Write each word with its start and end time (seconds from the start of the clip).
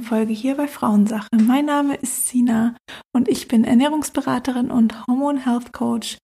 Folge 0.00 0.32
hier 0.32 0.56
bei 0.56 0.68
Frauensache. 0.68 1.28
Mein 1.32 1.66
Name 1.66 1.94
ist 1.96 2.28
Sina 2.28 2.76
und 3.12 3.28
ich 3.28 3.48
bin 3.48 3.64
Ernährungsberaterin 3.64 4.70
und 4.70 5.06
Hormon 5.06 5.38
Health 5.38 5.72
Coach 5.72 6.18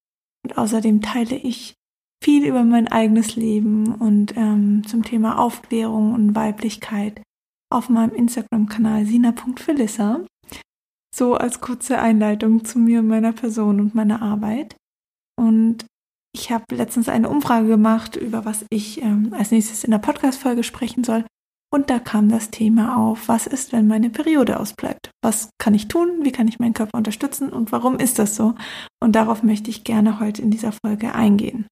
und 0.45 0.59
außerdem 0.59 1.03
teile 1.03 1.37
ich 1.37 1.75
viel 2.23 2.47
über 2.47 2.65
mein 2.65 2.89
eigenes 2.89 3.37
Leben 3.37 3.95
und 3.95 4.37
ähm, 4.37 4.87
zum 4.87 5.03
Thema 5.03 5.39
Aufklärung 5.39 6.15
und 6.15 6.35
Weiblichkeit 6.35 7.23
auf 7.71 7.89
meinem 7.89 8.15
Instagram-Kanal 8.15 9.07
sina.philissa. 9.07 10.21
So 11.15 11.35
als 11.35 11.61
kurze 11.61 11.99
Einleitung 11.99 12.65
zu 12.65 12.79
mir 12.79 13.03
meiner 13.03 13.33
Person 13.33 13.81
und 13.81 13.95
meiner 13.95 14.23
Arbeit. 14.23 14.77
Und 15.39 15.87
ich 16.35 16.51
habe 16.51 16.65
letztens 16.75 17.09
eine 17.09 17.29
Umfrage 17.29 17.69
gemacht, 17.69 18.17
über 18.17 18.45
was 18.45 18.65
ich 18.71 19.01
ähm, 19.03 19.33
als 19.33 19.51
nächstes 19.51 19.85
in 19.85 19.91
der 19.91 19.99
Podcast-Folge 19.99 20.63
sprechen 20.63 21.05
soll. 21.05 21.25
Und 21.77 21.91
da 21.91 21.99
kam 21.99 22.31
das 22.31 22.49
Thema 22.49 22.97
auf, 22.97 23.29
was 23.29 23.47
ist, 23.47 23.71
wenn 23.73 23.87
meine 23.87 24.09
Periode 24.09 24.59
ausbleibt? 24.59 25.11
Was 25.21 25.51
kann 25.59 25.75
ich 25.75 25.89
tun? 25.89 26.21
Wie 26.23 26.33
kann 26.33 26.49
ich 26.49 26.59
meinen 26.59 26.73
Körper 26.73 26.97
unterstützen? 26.97 27.51
Und 27.51 27.71
warum 27.71 27.99
ist 27.99 28.19
das 28.19 28.35
so? 28.35 28.55
Und 28.99 29.13
darauf 29.15 29.43
möchte 29.43 29.69
ich 29.69 29.85
gerne 29.85 30.19
heute 30.19 30.41
in 30.41 30.51
dieser 30.51 30.73
Folge 30.73 31.15
eingehen. 31.15 31.67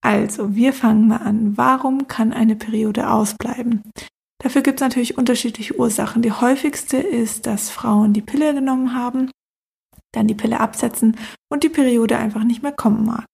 Also, 0.00 0.54
wir 0.54 0.72
fangen 0.72 1.08
mal 1.08 1.16
an. 1.16 1.56
Warum 1.56 2.06
kann 2.06 2.32
eine 2.32 2.54
Periode 2.54 3.10
ausbleiben? 3.10 3.82
Dafür 4.40 4.62
gibt 4.62 4.80
es 4.80 4.84
natürlich 4.84 5.18
unterschiedliche 5.18 5.76
Ursachen. 5.76 6.22
Die 6.22 6.30
häufigste 6.30 6.98
ist, 6.98 7.46
dass 7.46 7.68
Frauen 7.68 8.12
die 8.12 8.22
Pille 8.22 8.54
genommen 8.54 8.94
haben, 8.94 9.32
dann 10.12 10.28
die 10.28 10.36
Pille 10.36 10.60
absetzen 10.60 11.16
und 11.50 11.64
die 11.64 11.68
Periode 11.68 12.16
einfach 12.16 12.44
nicht 12.44 12.62
mehr 12.62 12.70
kommen 12.70 13.04
mag. 13.04 13.24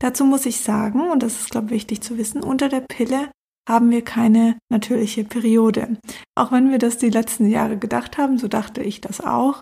Dazu 0.00 0.24
muss 0.24 0.46
ich 0.46 0.62
sagen, 0.62 1.10
und 1.10 1.22
das 1.22 1.38
ist, 1.38 1.50
glaube 1.50 1.66
ich, 1.66 1.72
wichtig 1.72 2.00
zu 2.00 2.16
wissen, 2.16 2.42
unter 2.42 2.70
der 2.70 2.80
Pille 2.80 3.28
haben 3.68 3.90
wir 3.90 4.02
keine 4.02 4.58
natürliche 4.70 5.24
Periode. 5.24 5.96
Auch 6.34 6.52
wenn 6.52 6.70
wir 6.70 6.78
das 6.78 6.98
die 6.98 7.10
letzten 7.10 7.48
Jahre 7.48 7.78
gedacht 7.78 8.18
haben, 8.18 8.38
so 8.38 8.48
dachte 8.48 8.82
ich 8.82 9.00
das 9.00 9.20
auch. 9.20 9.60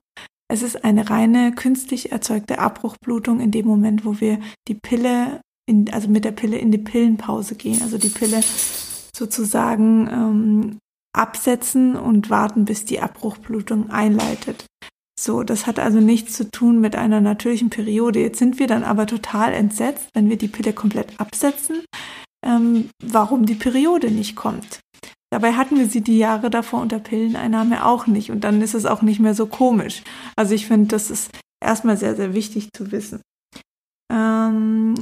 Es 0.48 0.62
ist 0.62 0.84
eine 0.84 1.08
reine 1.08 1.52
künstlich 1.54 2.12
erzeugte 2.12 2.58
Abbruchblutung 2.58 3.40
in 3.40 3.50
dem 3.50 3.66
Moment, 3.66 4.04
wo 4.04 4.20
wir 4.20 4.38
die 4.68 4.74
Pille, 4.74 5.40
in, 5.66 5.90
also 5.92 6.08
mit 6.08 6.24
der 6.24 6.32
Pille 6.32 6.58
in 6.58 6.70
die 6.70 6.78
Pillenpause 6.78 7.54
gehen, 7.54 7.80
also 7.82 7.96
die 7.96 8.10
Pille 8.10 8.40
sozusagen 9.16 10.08
ähm, 10.12 10.78
absetzen 11.14 11.96
und 11.96 12.28
warten, 12.28 12.64
bis 12.64 12.84
die 12.84 13.00
Abbruchblutung 13.00 13.90
einleitet. 13.90 14.66
So, 15.18 15.42
das 15.42 15.66
hat 15.66 15.78
also 15.78 16.00
nichts 16.00 16.34
zu 16.34 16.50
tun 16.50 16.80
mit 16.80 16.96
einer 16.96 17.20
natürlichen 17.20 17.70
Periode. 17.70 18.20
Jetzt 18.20 18.38
sind 18.38 18.58
wir 18.58 18.66
dann 18.66 18.82
aber 18.82 19.06
total 19.06 19.52
entsetzt, 19.52 20.08
wenn 20.14 20.28
wir 20.28 20.36
die 20.36 20.48
Pille 20.48 20.72
komplett 20.72 21.20
absetzen, 21.20 21.84
ähm, 22.44 22.90
warum 23.02 23.46
die 23.46 23.54
Periode 23.54 24.10
nicht 24.10 24.36
kommt. 24.36 24.80
Dabei 25.32 25.54
hatten 25.54 25.78
wir 25.78 25.86
sie 25.86 26.02
die 26.02 26.18
Jahre 26.18 26.50
davor 26.50 26.82
unter 26.82 26.98
Pilleneinnahme 26.98 27.86
auch 27.86 28.06
nicht 28.06 28.30
und 28.30 28.42
dann 28.44 28.60
ist 28.60 28.74
es 28.74 28.84
auch 28.84 29.00
nicht 29.00 29.18
mehr 29.18 29.34
so 29.34 29.46
komisch. 29.46 30.02
Also 30.36 30.54
ich 30.54 30.66
finde, 30.66 30.88
das 30.88 31.10
ist 31.10 31.30
erstmal 31.62 31.96
sehr, 31.96 32.16
sehr 32.16 32.34
wichtig 32.34 32.68
zu 32.76 32.92
wissen. 32.92 33.22
Ähm, 34.12 34.94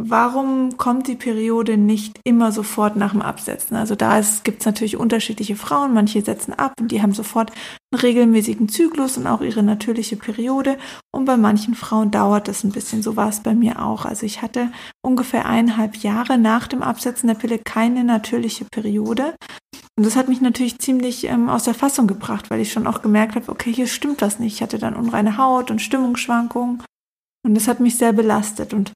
Warum 0.00 0.78
kommt 0.78 1.06
die 1.06 1.16
Periode 1.16 1.76
nicht 1.76 2.18
immer 2.24 2.50
sofort 2.50 2.96
nach 2.96 3.12
dem 3.12 3.20
Absetzen? 3.20 3.76
Also 3.76 3.94
da 3.94 4.22
gibt 4.42 4.60
es 4.60 4.66
natürlich 4.66 4.96
unterschiedliche 4.96 5.54
Frauen. 5.54 5.92
Manche 5.92 6.22
setzen 6.22 6.54
ab 6.54 6.72
und 6.80 6.88
die 6.88 7.02
haben 7.02 7.12
sofort 7.12 7.52
einen 7.92 8.00
regelmäßigen 8.00 8.70
Zyklus 8.70 9.18
und 9.18 9.26
auch 9.26 9.42
ihre 9.42 9.62
natürliche 9.62 10.16
Periode. 10.16 10.78
Und 11.14 11.26
bei 11.26 11.36
manchen 11.36 11.74
Frauen 11.74 12.10
dauert 12.10 12.48
das 12.48 12.64
ein 12.64 12.72
bisschen. 12.72 13.02
So 13.02 13.16
war 13.16 13.28
es 13.28 13.40
bei 13.40 13.54
mir 13.54 13.84
auch. 13.84 14.06
Also 14.06 14.24
ich 14.24 14.40
hatte 14.40 14.72
ungefähr 15.02 15.44
eineinhalb 15.44 15.96
Jahre 15.96 16.38
nach 16.38 16.68
dem 16.68 16.82
Absetzen 16.82 17.26
der 17.26 17.34
Pille 17.34 17.58
keine 17.58 18.02
natürliche 18.02 18.64
Periode. 18.64 19.34
Und 19.98 20.06
das 20.06 20.16
hat 20.16 20.26
mich 20.26 20.40
natürlich 20.40 20.78
ziemlich 20.78 21.24
ähm, 21.24 21.50
aus 21.50 21.64
der 21.64 21.74
Fassung 21.74 22.06
gebracht, 22.06 22.48
weil 22.50 22.60
ich 22.60 22.72
schon 22.72 22.86
auch 22.86 23.02
gemerkt 23.02 23.34
habe, 23.34 23.52
okay, 23.52 23.70
hier 23.70 23.86
stimmt 23.86 24.22
was 24.22 24.38
nicht. 24.38 24.54
Ich 24.54 24.62
hatte 24.62 24.78
dann 24.78 24.96
unreine 24.96 25.36
Haut 25.36 25.70
und 25.70 25.82
Stimmungsschwankungen. 25.82 26.82
Und 27.46 27.54
das 27.54 27.68
hat 27.68 27.80
mich 27.80 27.98
sehr 27.98 28.14
belastet. 28.14 28.72
Und 28.72 28.92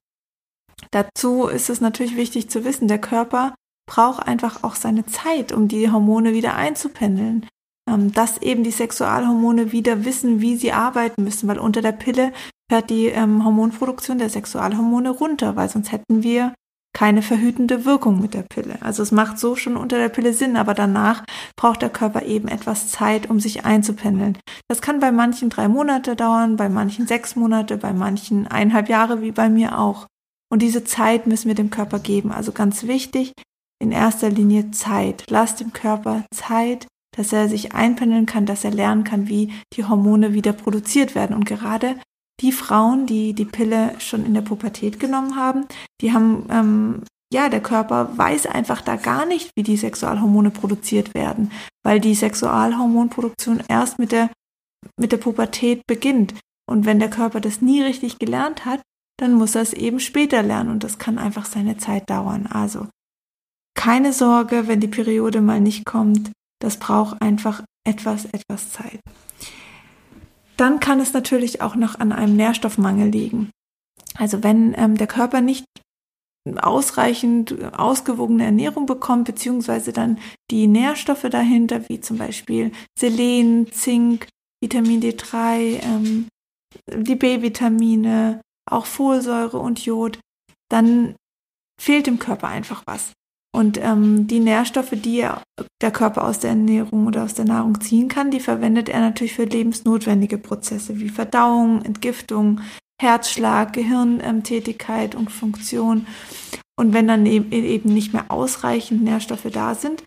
Dazu 0.91 1.47
ist 1.47 1.69
es 1.69 1.81
natürlich 1.81 2.15
wichtig 2.15 2.49
zu 2.49 2.63
wissen, 2.65 2.87
der 2.87 2.99
Körper 2.99 3.55
braucht 3.89 4.27
einfach 4.27 4.63
auch 4.63 4.75
seine 4.75 5.05
Zeit, 5.05 5.51
um 5.51 5.67
die 5.67 5.91
Hormone 5.91 6.33
wieder 6.33 6.55
einzupendeln. 6.55 7.47
Ähm, 7.89 8.11
dass 8.11 8.41
eben 8.41 8.63
die 8.63 8.71
Sexualhormone 8.71 9.71
wieder 9.71 10.03
wissen, 10.03 10.41
wie 10.41 10.57
sie 10.57 10.73
arbeiten 10.73 11.23
müssen, 11.23 11.47
weil 11.47 11.57
unter 11.57 11.81
der 11.81 11.93
Pille 11.93 12.33
fährt 12.69 12.89
die 12.89 13.05
ähm, 13.07 13.45
Hormonproduktion 13.45 14.17
der 14.17 14.29
Sexualhormone 14.29 15.09
runter, 15.09 15.55
weil 15.55 15.69
sonst 15.69 15.93
hätten 15.93 16.21
wir 16.21 16.53
keine 16.93 17.21
verhütende 17.21 17.85
Wirkung 17.85 18.19
mit 18.19 18.33
der 18.33 18.41
Pille. 18.41 18.77
Also 18.81 19.03
es 19.03 19.11
macht 19.11 19.39
so 19.39 19.55
schon 19.55 19.77
unter 19.77 19.97
der 19.97 20.09
Pille 20.09 20.33
Sinn, 20.33 20.57
aber 20.57 20.73
danach 20.73 21.23
braucht 21.55 21.81
der 21.81 21.89
Körper 21.89 22.23
eben 22.23 22.47
etwas 22.47 22.89
Zeit, 22.89 23.29
um 23.29 23.39
sich 23.39 23.65
einzupendeln. 23.65 24.37
Das 24.67 24.81
kann 24.81 24.99
bei 24.99 25.11
manchen 25.11 25.49
drei 25.49 25.67
Monate 25.67 26.15
dauern, 26.15 26.57
bei 26.57 26.69
manchen 26.69 27.07
sechs 27.07 27.35
Monate, 27.35 27.77
bei 27.77 27.93
manchen 27.93 28.47
eineinhalb 28.47 28.89
Jahre, 28.89 29.21
wie 29.21 29.31
bei 29.31 29.47
mir 29.47 29.77
auch. 29.77 30.07
Und 30.49 30.61
diese 30.61 30.83
Zeit 30.83 31.27
müssen 31.27 31.47
wir 31.47 31.55
dem 31.55 31.69
Körper 31.69 31.99
geben. 31.99 32.31
Also 32.31 32.51
ganz 32.51 32.83
wichtig, 32.83 33.33
in 33.79 33.91
erster 33.91 34.29
Linie 34.29 34.71
Zeit. 34.71 35.25
Lass 35.29 35.55
dem 35.55 35.73
Körper 35.73 36.25
Zeit, 36.33 36.87
dass 37.15 37.33
er 37.33 37.49
sich 37.49 37.73
einpendeln 37.73 38.25
kann, 38.25 38.45
dass 38.45 38.63
er 38.63 38.71
lernen 38.71 39.03
kann, 39.03 39.27
wie 39.27 39.51
die 39.73 39.85
Hormone 39.85 40.33
wieder 40.33 40.53
produziert 40.53 41.15
werden. 41.15 41.35
Und 41.35 41.45
gerade 41.45 41.95
die 42.41 42.51
Frauen, 42.51 43.05
die 43.05 43.33
die 43.33 43.45
Pille 43.45 43.99
schon 43.99 44.25
in 44.25 44.33
der 44.33 44.41
Pubertät 44.41 44.99
genommen 44.99 45.35
haben, 45.35 45.65
die 46.01 46.13
haben, 46.13 46.45
ähm, 46.49 47.03
ja, 47.33 47.49
der 47.49 47.61
Körper 47.61 48.15
weiß 48.17 48.45
einfach 48.45 48.81
da 48.81 48.95
gar 48.95 49.25
nicht, 49.25 49.51
wie 49.55 49.63
die 49.63 49.77
Sexualhormone 49.77 50.51
produziert 50.51 51.13
werden, 51.13 51.51
weil 51.83 51.99
die 51.99 52.15
Sexualhormonproduktion 52.15 53.63
erst 53.67 53.99
mit 53.99 54.11
der, 54.11 54.29
mit 54.97 55.11
der 55.11 55.17
Pubertät 55.17 55.81
beginnt. 55.87 56.35
Und 56.69 56.85
wenn 56.85 56.99
der 56.99 57.09
Körper 57.09 57.41
das 57.41 57.61
nie 57.61 57.81
richtig 57.81 58.19
gelernt 58.19 58.65
hat, 58.65 58.81
dann 59.17 59.33
muss 59.33 59.55
er 59.55 59.61
es 59.61 59.73
eben 59.73 59.99
später 59.99 60.43
lernen 60.43 60.69
und 60.69 60.83
das 60.83 60.99
kann 60.99 61.17
einfach 61.17 61.45
seine 61.45 61.77
Zeit 61.77 62.09
dauern. 62.09 62.47
Also 62.47 62.87
keine 63.75 64.13
Sorge, 64.13 64.67
wenn 64.67 64.79
die 64.79 64.87
Periode 64.87 65.41
mal 65.41 65.59
nicht 65.59 65.85
kommt, 65.85 66.31
das 66.59 66.77
braucht 66.77 67.21
einfach 67.21 67.63
etwas, 67.87 68.25
etwas 68.25 68.71
Zeit. 68.71 68.99
Dann 70.57 70.79
kann 70.79 70.99
es 70.99 71.13
natürlich 71.13 71.61
auch 71.61 71.75
noch 71.75 71.99
an 71.99 72.11
einem 72.11 72.35
Nährstoffmangel 72.35 73.09
liegen. 73.09 73.51
Also 74.15 74.43
wenn 74.43 74.73
ähm, 74.77 74.97
der 74.97 75.07
Körper 75.07 75.41
nicht 75.41 75.65
ausreichend 76.55 77.73
ausgewogene 77.73 78.45
Ernährung 78.45 78.85
bekommt, 78.85 79.25
beziehungsweise 79.25 79.91
dann 79.91 80.17
die 80.49 80.67
Nährstoffe 80.67 81.27
dahinter, 81.29 81.87
wie 81.89 81.99
zum 81.99 82.17
Beispiel 82.17 82.71
Selen, 82.97 83.71
Zink, 83.71 84.27
Vitamin 84.61 85.01
D3, 85.01 85.83
ähm, 85.83 86.27
die 86.89 87.15
B-Vitamine, 87.15 88.41
auch 88.71 88.85
Folsäure 88.85 89.59
und 89.59 89.85
Jod, 89.85 90.19
dann 90.69 91.15
fehlt 91.79 92.07
dem 92.07 92.19
Körper 92.19 92.47
einfach 92.47 92.83
was. 92.85 93.11
Und 93.55 93.79
ähm, 93.81 94.27
die 94.27 94.39
Nährstoffe, 94.39 94.91
die 94.91 95.27
der 95.81 95.91
Körper 95.91 96.25
aus 96.25 96.39
der 96.39 96.51
Ernährung 96.51 97.07
oder 97.07 97.23
aus 97.23 97.33
der 97.33 97.45
Nahrung 97.45 97.81
ziehen 97.81 98.07
kann, 98.07 98.29
die 98.29 98.39
verwendet 98.39 98.89
er 98.89 98.99
natürlich 98.99 99.33
für 99.33 99.45
lebensnotwendige 99.45 100.37
Prozesse 100.37 100.99
wie 100.99 101.09
Verdauung, 101.09 101.81
Entgiftung, 101.83 102.61
Herzschlag, 103.01 103.73
Gehirntätigkeit 103.73 105.15
und 105.15 105.31
Funktion. 105.31 106.05
Und 106.79 106.93
wenn 106.93 107.07
dann 107.07 107.25
eben 107.25 107.93
nicht 107.93 108.13
mehr 108.13 108.25
ausreichend 108.29 109.03
Nährstoffe 109.03 109.47
da 109.51 109.73
sind, 109.73 110.03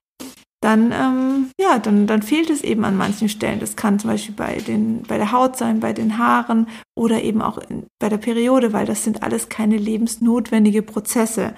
dann, 0.62 0.92
ähm, 0.92 1.50
ja, 1.58 1.78
dann, 1.78 2.06
dann 2.06 2.22
fehlt 2.22 2.50
es 2.50 2.62
eben 2.62 2.84
an 2.84 2.96
manchen 2.96 3.30
Stellen. 3.30 3.60
Das 3.60 3.76
kann 3.76 3.98
zum 3.98 4.10
Beispiel 4.10 4.34
bei, 4.34 4.58
den, 4.58 5.02
bei 5.02 5.16
der 5.16 5.32
Haut 5.32 5.56
sein, 5.56 5.80
bei 5.80 5.94
den 5.94 6.18
Haaren 6.18 6.68
oder 6.94 7.22
eben 7.22 7.40
auch 7.40 7.56
in, 7.56 7.86
bei 7.98 8.10
der 8.10 8.18
Periode, 8.18 8.72
weil 8.74 8.84
das 8.84 9.04
sind 9.04 9.22
alles 9.22 9.48
keine 9.48 9.78
lebensnotwendige 9.78 10.82
Prozesse. 10.82 11.54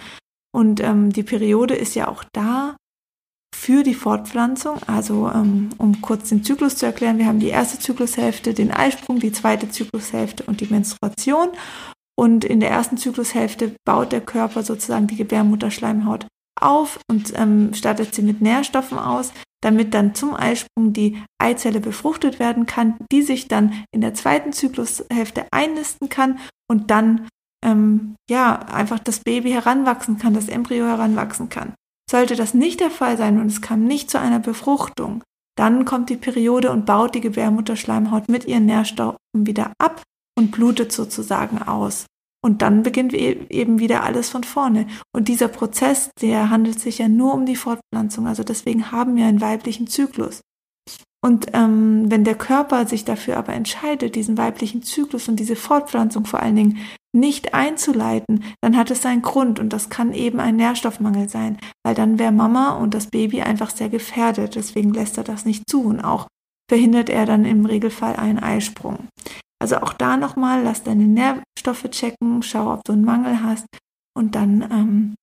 Und 0.55 0.81
ähm, 0.81 1.13
die 1.13 1.25
Periode 1.25 1.75
ist 1.75 1.97
ja 1.97 2.07
auch 2.07 2.23
da 2.33 2.77
für 3.55 3.83
die 3.83 3.95
Fortpflanzung. 3.95 4.79
Also 4.87 5.29
ähm, 5.35 5.71
um 5.79 6.01
kurz 6.01 6.29
den 6.29 6.45
Zyklus 6.45 6.77
zu 6.77 6.87
erklären, 6.87 7.19
wir 7.19 7.27
haben 7.27 7.41
die 7.41 7.49
erste 7.49 7.81
Zyklushälfte, 7.81 8.55
den 8.55 8.71
Eisprung, 8.71 9.19
die 9.19 9.33
zweite 9.33 9.69
Zyklushälfte 9.69 10.45
und 10.45 10.61
die 10.61 10.67
Menstruation. 10.67 11.49
Und 12.15 12.45
in 12.45 12.61
der 12.61 12.71
ersten 12.71 12.99
Zyklushälfte 12.99 13.75
baut 13.85 14.13
der 14.13 14.21
Körper 14.21 14.63
sozusagen 14.63 15.09
die 15.09 15.17
Gebärmutterschleimhaut 15.17 16.27
auf 16.61 17.01
und 17.11 17.33
ähm, 17.37 17.75
stattet 17.75 18.15
sie 18.15 18.23
mit 18.23 18.41
Nährstoffen 18.41 18.99
aus, 18.99 19.33
damit 19.63 19.95
dann 19.95 20.15
zum 20.15 20.35
Eisprung 20.35 20.93
die 20.93 21.23
Eizelle 21.39 21.81
befruchtet 21.81 22.39
werden 22.39 22.67
kann, 22.67 22.97
die 23.11 23.23
sich 23.23 23.49
dann 23.49 23.85
in 23.93 24.01
der 24.01 24.15
zweiten 24.15 24.53
Zyklushälfte 24.53 25.47
einnisten 25.51 26.09
kann 26.09 26.39
und 26.69 26.91
dann 26.91 27.29
ähm, 27.65 28.17
ja 28.29 28.57
einfach 28.57 28.99
das 28.99 29.21
Baby 29.21 29.53
heranwachsen 29.53 30.19
kann, 30.19 30.35
das 30.35 30.49
Embryo 30.49 30.87
heranwachsen 30.87 31.49
kann. 31.49 31.75
Sollte 32.11 32.37
das 32.37 32.55
nicht 32.55 32.81
der 32.81 32.91
Fall 32.91 33.17
sein 33.17 33.41
und 33.41 33.47
es 33.47 33.63
kam 33.63 33.85
nicht 33.85 34.11
zu 34.11 34.19
einer 34.19 34.41
Befruchtung, 34.41 35.23
dann 35.57 35.85
kommt 35.85 36.11
die 36.11 36.17
Periode 36.17 36.71
und 36.71 36.87
baut 36.87 37.15
die 37.15 37.21
Gebärmutterschleimhaut 37.21 38.29
mit 38.29 38.47
ihren 38.47 38.67
Nährstoffen 38.67 39.19
wieder 39.33 39.73
ab 39.79 40.03
und 40.37 40.51
blutet 40.51 40.93
sozusagen 40.93 41.63
aus. 41.63 42.07
Und 42.45 42.63
dann 42.63 42.83
beginnt 42.83 43.15
e-, 43.15 43.47
eben 43.49 43.79
wieder 43.79 44.03
alles 44.03 44.29
von 44.29 44.45
vorne. 44.45 44.87
Und 45.15 45.29
dieser 45.29 45.49
Prozess, 45.49 46.11
der 46.21 46.51
handelt 46.51 46.81
sich 46.81 46.99
ja 46.99 47.09
nur 47.09 47.35
um 47.35 47.47
die 47.47 47.57
Fortpflanzung. 47.57 48.27
Also 48.27 48.43
deswegen 48.43 48.91
haben 48.91 49.17
wir 49.17 49.27
einen 49.27 49.41
weiblichen 49.41 49.87
Zyklus. 49.87 50.41
Und 51.25 51.47
ähm, 51.53 52.11
wenn 52.11 52.25
der 52.25 52.35
Körper 52.35 52.87
sich 52.87 53.05
dafür 53.05 53.37
aber 53.37 53.53
entscheidet, 53.53 54.17
diesen 54.17 54.37
weiblichen 54.37 54.83
Zyklus 54.83 55.29
und 55.29 55.39
diese 55.39 55.55
Fortpflanzung 55.55 56.25
vor 56.25 56.41
allen 56.41 56.57
Dingen 56.57 56.79
nicht 57.15 57.55
einzuleiten, 57.55 58.43
dann 58.61 58.77
hat 58.77 58.91
es 58.91 59.03
seinen 59.03 59.23
Grund 59.23 59.61
und 59.61 59.73
das 59.73 59.89
kann 59.89 60.13
eben 60.13 60.41
ein 60.41 60.57
Nährstoffmangel 60.57 61.29
sein, 61.29 61.59
weil 61.85 61.95
dann 61.95 62.19
wäre 62.19 62.33
Mama 62.33 62.71
und 62.71 62.95
das 62.95 63.07
Baby 63.07 63.43
einfach 63.43 63.71
sehr 63.71 63.89
gefährdet. 63.89 64.57
Deswegen 64.57 64.93
lässt 64.93 65.17
er 65.17 65.25
das 65.25 65.45
nicht 65.45 65.71
zu 65.71 65.83
und 65.83 66.01
auch 66.01 66.27
verhindert 66.69 67.09
er 67.09 67.25
dann 67.25 67.45
im 67.45 67.67
Regelfall 67.67 68.17
einen 68.17 68.41
Eisprung. 68.41 69.07
Also 69.63 69.77
auch 69.77 69.93
da 69.93 70.17
nochmal, 70.17 70.65
lass 70.65 70.83
deine 70.83 71.05
Nährstoffe 71.05 71.89
checken, 71.89 72.43
schau, 72.43 72.73
ob 72.73 72.83
du 72.83 72.95
einen 72.95 73.05
Mangel 73.05 73.45
hast 73.45 73.65
und 74.13 74.35
dann 74.35 74.61
ähm, 74.73 75.15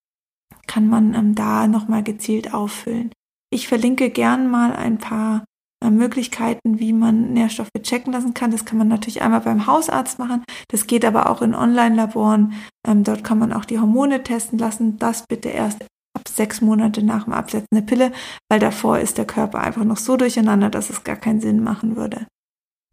kann 0.66 0.88
man 0.88 1.14
ähm, 1.14 1.36
da 1.36 1.68
nochmal 1.68 2.04
gezielt 2.04 2.54
auffüllen. 2.54 3.12
Ich 3.52 3.68
verlinke 3.68 4.10
gern 4.10 4.50
mal 4.50 4.74
ein 4.74 4.98
paar 4.98 5.44
äh, 5.84 5.90
Möglichkeiten, 5.90 6.80
wie 6.80 6.94
man 6.94 7.34
Nährstoffe 7.34 7.68
checken 7.82 8.14
lassen 8.14 8.34
kann. 8.34 8.52
Das 8.52 8.64
kann 8.64 8.78
man 8.78 8.88
natürlich 8.88 9.22
einmal 9.22 9.42
beim 9.42 9.68
Hausarzt 9.68 10.20
machen. 10.20 10.46
Das 10.70 10.88
geht 10.88 11.04
aber 11.04 11.30
auch 11.30 11.42
in 11.42 11.54
Online-Laboren. 11.54 12.54
Ähm, 12.88 13.04
dort 13.04 13.26
kann 13.26 13.40
man 13.40 13.52
auch 13.52 13.66
die 13.66 13.80
Hormone 13.80 14.24
testen 14.24 14.58
lassen. 14.58 14.98
Das 15.00 15.26
bitte 15.28 15.50
erst 15.50 15.82
ab 16.16 16.30
sechs 16.30 16.62
Monate 16.62 17.04
nach 17.04 17.26
dem 17.26 17.34
Absetzen 17.34 17.68
der 17.74 17.82
Pille, 17.82 18.14
weil 18.50 18.62
davor 18.62 19.00
ist 19.00 19.18
der 19.18 19.26
Körper 19.26 19.60
einfach 19.60 19.84
noch 19.84 19.98
so 19.98 20.16
durcheinander, 20.16 20.70
dass 20.70 20.90
es 20.90 21.04
gar 21.04 21.18
keinen 21.18 21.42
Sinn 21.42 21.62
machen 21.62 21.98
würde. 21.98 22.26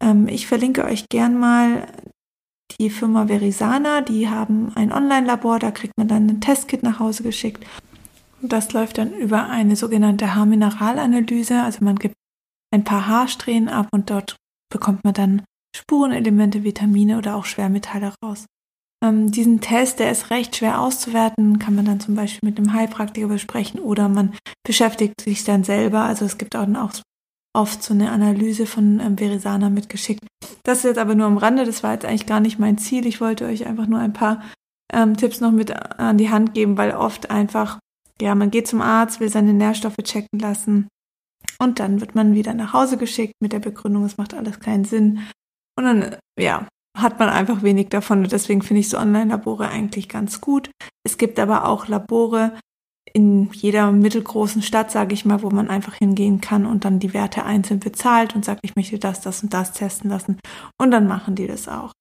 Ähm, 0.01 0.27
ich 0.27 0.47
verlinke 0.47 0.85
euch 0.85 1.09
gern 1.09 1.39
mal 1.39 1.87
die 2.79 2.89
Firma 2.89 3.27
Verisana. 3.27 4.01
Die 4.01 4.29
haben 4.29 4.71
ein 4.75 4.91
Online-Labor. 4.91 5.59
Da 5.59 5.71
kriegt 5.71 5.93
man 5.97 6.07
dann 6.07 6.27
ein 6.27 6.41
Testkit 6.41 6.83
nach 6.83 6.99
Hause 6.99 7.23
geschickt. 7.23 7.65
Das 8.41 8.71
läuft 8.73 8.97
dann 8.97 9.13
über 9.13 9.49
eine 9.49 9.75
sogenannte 9.75 10.35
Haarmineralanalyse. 10.35 11.61
Also 11.61 11.83
man 11.83 11.95
gibt 11.95 12.15
ein 12.73 12.83
paar 12.83 13.07
Haarsträhnen 13.07 13.69
ab 13.69 13.87
und 13.91 14.09
dort 14.09 14.35
bekommt 14.71 15.03
man 15.03 15.13
dann 15.13 15.41
Spurenelemente, 15.75 16.63
Vitamine 16.63 17.17
oder 17.17 17.35
auch 17.35 17.45
Schwermetalle 17.45 18.13
raus. 18.23 18.45
Ähm, 19.03 19.31
diesen 19.31 19.61
Test, 19.61 19.99
der 19.99 20.11
ist 20.11 20.31
recht 20.31 20.55
schwer 20.55 20.81
auszuwerten, 20.81 21.59
kann 21.59 21.75
man 21.75 21.85
dann 21.85 21.99
zum 21.99 22.15
Beispiel 22.15 22.49
mit 22.49 22.57
einem 22.57 22.73
Heilpraktiker 22.73 23.27
besprechen 23.27 23.79
oder 23.79 24.09
man 24.09 24.35
beschäftigt 24.65 25.21
sich 25.21 25.43
dann 25.43 25.63
selber. 25.63 26.01
Also 26.01 26.25
es 26.25 26.37
gibt 26.37 26.55
auch, 26.55 26.67
auch 26.75 26.93
oft 27.57 27.81
so 27.81 27.93
eine 27.93 28.11
Analyse 28.11 28.65
von 28.65 28.99
ähm, 28.99 29.17
Verisana 29.17 29.69
mitgeschickt. 29.69 30.25
Das 30.63 30.79
ist 30.79 30.83
jetzt 30.83 30.97
aber 30.97 31.15
nur 31.15 31.25
am 31.25 31.37
Rande, 31.37 31.65
das 31.65 31.83
war 31.83 31.93
jetzt 31.93 32.05
eigentlich 32.05 32.27
gar 32.27 32.39
nicht 32.39 32.59
mein 32.59 32.77
Ziel. 32.77 33.05
Ich 33.05 33.19
wollte 33.19 33.45
euch 33.45 33.65
einfach 33.65 33.87
nur 33.87 33.99
ein 33.99 34.13
paar 34.13 34.43
ähm, 34.93 35.17
Tipps 35.17 35.41
noch 35.41 35.51
mit 35.51 35.71
an 35.71 36.17
die 36.17 36.29
Hand 36.29 36.53
geben, 36.53 36.77
weil 36.77 36.91
oft 36.91 37.31
einfach, 37.31 37.79
ja, 38.21 38.35
man 38.35 38.51
geht 38.51 38.67
zum 38.67 38.81
Arzt, 38.81 39.19
will 39.19 39.29
seine 39.29 39.53
Nährstoffe 39.53 39.97
checken 40.03 40.39
lassen 40.39 40.87
und 41.59 41.79
dann 41.79 41.99
wird 41.99 42.15
man 42.15 42.35
wieder 42.35 42.53
nach 42.53 42.73
Hause 42.73 42.97
geschickt 42.97 43.33
mit 43.41 43.53
der 43.53 43.59
Begründung, 43.59 44.05
es 44.05 44.17
macht 44.17 44.33
alles 44.33 44.59
keinen 44.59 44.85
Sinn. 44.85 45.19
Und 45.77 45.85
dann, 45.85 46.15
ja, 46.39 46.67
hat 46.97 47.19
man 47.19 47.29
einfach 47.29 47.61
wenig 47.63 47.89
davon. 47.89 48.23
Und 48.23 48.31
deswegen 48.31 48.61
finde 48.61 48.79
ich 48.79 48.89
so 48.89 48.97
Online-Labore 48.97 49.69
eigentlich 49.69 50.09
ganz 50.09 50.41
gut. 50.41 50.71
Es 51.05 51.17
gibt 51.17 51.39
aber 51.39 51.65
auch 51.65 51.87
Labore 51.87 52.57
in 53.17 53.49
jeder 53.51 53.91
mittelgroßen 53.91 54.61
Stadt, 54.61 54.91
sage 54.91 55.15
ich 55.15 55.25
mal, 55.25 55.41
wo 55.41 55.49
man 55.49 55.71
einfach 55.71 55.95
hingehen 55.95 56.39
kann 56.39 56.67
und 56.67 56.85
dann 56.85 56.99
die 56.99 57.15
Werte 57.15 57.45
einzeln 57.45 57.79
bezahlt 57.79 58.35
und 58.35 58.45
sagt, 58.45 58.59
ich 58.61 58.75
möchte 58.75 58.99
das, 58.99 59.21
das 59.21 59.41
und 59.41 59.55
das 59.55 59.73
testen 59.73 60.11
lassen. 60.11 60.39
Und 60.79 60.91
dann 60.91 61.07
machen 61.07 61.33
die 61.33 61.47
das 61.47 61.67
auch. 61.67 61.93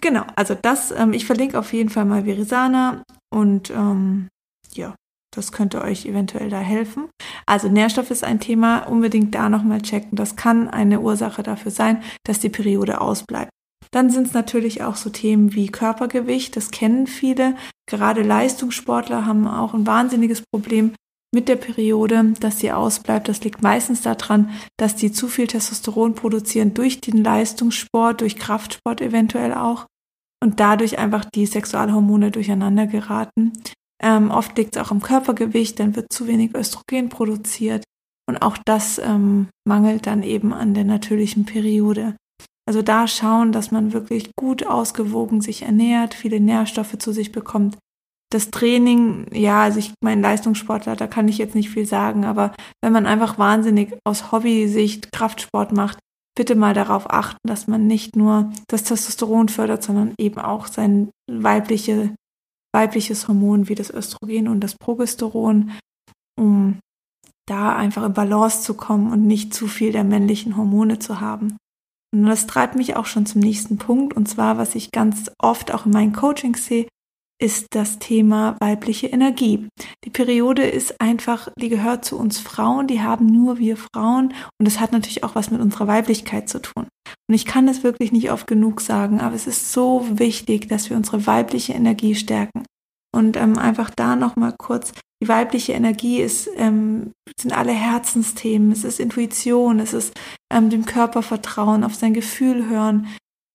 Genau, 0.00 0.22
also 0.36 0.54
das, 0.54 0.92
ähm, 0.92 1.12
ich 1.12 1.26
verlinke 1.26 1.58
auf 1.58 1.72
jeden 1.72 1.88
Fall 1.88 2.04
mal 2.04 2.24
Verisana 2.24 3.02
und 3.34 3.70
ähm, 3.70 4.28
ja, 4.72 4.94
das 5.34 5.50
könnte 5.50 5.82
euch 5.82 6.06
eventuell 6.06 6.50
da 6.50 6.60
helfen. 6.60 7.08
Also 7.46 7.68
Nährstoff 7.68 8.12
ist 8.12 8.22
ein 8.22 8.38
Thema, 8.38 8.86
unbedingt 8.86 9.34
da 9.34 9.48
nochmal 9.48 9.82
checken. 9.82 10.14
Das 10.14 10.36
kann 10.36 10.68
eine 10.68 11.00
Ursache 11.00 11.42
dafür 11.42 11.72
sein, 11.72 12.00
dass 12.24 12.38
die 12.38 12.48
Periode 12.48 13.00
ausbleibt. 13.00 13.50
Dann 13.90 14.08
sind 14.08 14.28
es 14.28 14.34
natürlich 14.34 14.84
auch 14.84 14.94
so 14.94 15.10
Themen 15.10 15.52
wie 15.52 15.66
Körpergewicht, 15.66 16.54
das 16.54 16.70
kennen 16.70 17.08
viele. 17.08 17.56
Gerade 17.90 18.22
Leistungssportler 18.22 19.26
haben 19.26 19.48
auch 19.48 19.74
ein 19.74 19.86
wahnsinniges 19.86 20.42
Problem 20.52 20.94
mit 21.34 21.48
der 21.48 21.56
Periode, 21.56 22.34
dass 22.40 22.60
sie 22.60 22.70
ausbleibt. 22.72 23.28
Das 23.28 23.42
liegt 23.42 23.62
meistens 23.62 24.02
daran, 24.02 24.50
dass 24.78 24.94
die 24.96 25.12
zu 25.12 25.28
viel 25.28 25.48
Testosteron 25.48 26.14
produzieren 26.14 26.72
durch 26.72 27.00
den 27.00 27.22
Leistungssport, 27.22 28.20
durch 28.20 28.36
Kraftsport 28.36 29.00
eventuell 29.00 29.54
auch 29.54 29.86
und 30.42 30.60
dadurch 30.60 30.98
einfach 30.98 31.24
die 31.24 31.46
Sexualhormone 31.46 32.30
durcheinander 32.30 32.86
geraten. 32.86 33.52
Ähm, 34.02 34.30
oft 34.30 34.56
liegt 34.56 34.76
es 34.76 34.82
auch 34.82 34.90
am 34.90 35.02
Körpergewicht, 35.02 35.78
dann 35.78 35.94
wird 35.94 36.12
zu 36.12 36.26
wenig 36.26 36.54
Östrogen 36.54 37.08
produziert 37.08 37.84
und 38.28 38.40
auch 38.40 38.56
das 38.64 38.98
ähm, 38.98 39.48
mangelt 39.66 40.06
dann 40.06 40.22
eben 40.22 40.52
an 40.52 40.74
der 40.74 40.84
natürlichen 40.84 41.44
Periode. 41.44 42.14
Also 42.70 42.82
da 42.82 43.08
schauen, 43.08 43.50
dass 43.50 43.72
man 43.72 43.92
wirklich 43.92 44.30
gut 44.38 44.64
ausgewogen 44.64 45.40
sich 45.40 45.62
ernährt, 45.62 46.14
viele 46.14 46.38
Nährstoffe 46.38 46.96
zu 46.98 47.10
sich 47.10 47.32
bekommt. 47.32 47.76
Das 48.30 48.52
Training, 48.52 49.26
ja, 49.32 49.62
also 49.64 49.80
ich 49.80 49.92
mein 50.04 50.22
Leistungssportler, 50.22 50.94
da 50.94 51.08
kann 51.08 51.26
ich 51.26 51.36
jetzt 51.36 51.56
nicht 51.56 51.70
viel 51.70 51.84
sagen, 51.84 52.24
aber 52.24 52.54
wenn 52.80 52.92
man 52.92 53.06
einfach 53.06 53.40
wahnsinnig 53.40 53.98
aus 54.04 54.30
Hobby-Sicht 54.30 55.10
Kraftsport 55.10 55.72
macht, 55.72 55.98
bitte 56.38 56.54
mal 56.54 56.72
darauf 56.72 57.10
achten, 57.10 57.40
dass 57.44 57.66
man 57.66 57.88
nicht 57.88 58.14
nur 58.14 58.52
das 58.68 58.84
Testosteron 58.84 59.48
fördert, 59.48 59.82
sondern 59.82 60.14
eben 60.20 60.38
auch 60.38 60.68
sein 60.68 61.10
weibliche 61.28 62.14
weibliches 62.72 63.26
Hormon 63.26 63.68
wie 63.68 63.74
das 63.74 63.90
Östrogen 63.90 64.46
und 64.46 64.60
das 64.60 64.76
Progesteron, 64.76 65.72
um 66.38 66.78
da 67.48 67.74
einfach 67.74 68.04
in 68.04 68.14
Balance 68.14 68.62
zu 68.62 68.74
kommen 68.74 69.10
und 69.10 69.26
nicht 69.26 69.52
zu 69.54 69.66
viel 69.66 69.90
der 69.90 70.04
männlichen 70.04 70.56
Hormone 70.56 71.00
zu 71.00 71.20
haben. 71.20 71.56
Und 72.12 72.26
das 72.26 72.46
treibt 72.46 72.74
mich 72.74 72.96
auch 72.96 73.06
schon 73.06 73.26
zum 73.26 73.40
nächsten 73.40 73.78
Punkt, 73.78 74.14
und 74.14 74.28
zwar, 74.28 74.58
was 74.58 74.74
ich 74.74 74.90
ganz 74.90 75.30
oft 75.38 75.72
auch 75.72 75.86
in 75.86 75.92
meinen 75.92 76.12
Coachings 76.12 76.66
sehe, 76.66 76.86
ist 77.40 77.68
das 77.70 77.98
Thema 77.98 78.56
weibliche 78.60 79.06
Energie. 79.06 79.66
Die 80.04 80.10
Periode 80.10 80.66
ist 80.66 81.00
einfach, 81.00 81.48
die 81.58 81.70
gehört 81.70 82.04
zu 82.04 82.18
uns 82.18 82.38
Frauen, 82.38 82.86
die 82.86 83.00
haben 83.00 83.26
nur 83.26 83.58
wir 83.58 83.76
Frauen 83.78 84.34
und 84.60 84.66
es 84.66 84.78
hat 84.78 84.92
natürlich 84.92 85.24
auch 85.24 85.34
was 85.34 85.50
mit 85.50 85.60
unserer 85.60 85.86
Weiblichkeit 85.86 86.48
zu 86.50 86.60
tun. 86.60 86.86
Und 87.28 87.34
ich 87.34 87.46
kann 87.46 87.66
es 87.66 87.82
wirklich 87.82 88.12
nicht 88.12 88.30
oft 88.30 88.46
genug 88.46 88.82
sagen, 88.82 89.20
aber 89.20 89.34
es 89.34 89.46
ist 89.46 89.72
so 89.72 90.06
wichtig, 90.10 90.68
dass 90.68 90.90
wir 90.90 90.96
unsere 90.96 91.26
weibliche 91.26 91.72
Energie 91.72 92.14
stärken. 92.14 92.64
Und 93.12 93.36
ähm, 93.36 93.58
einfach 93.58 93.90
da 93.90 94.16
nochmal 94.16 94.54
kurz, 94.56 94.92
die 95.22 95.28
weibliche 95.28 95.72
Energie 95.72 96.20
ist, 96.20 96.48
ähm, 96.56 97.12
sind 97.38 97.52
alle 97.52 97.72
Herzensthemen, 97.72 98.72
es 98.72 98.84
ist 98.84 99.00
Intuition, 99.00 99.80
es 99.80 99.92
ist 99.92 100.18
ähm, 100.50 100.70
dem 100.70 100.86
Körper 100.86 101.22
vertrauen, 101.22 101.84
auf 101.84 101.94
sein 101.94 102.14
Gefühl 102.14 102.68
hören, 102.68 103.08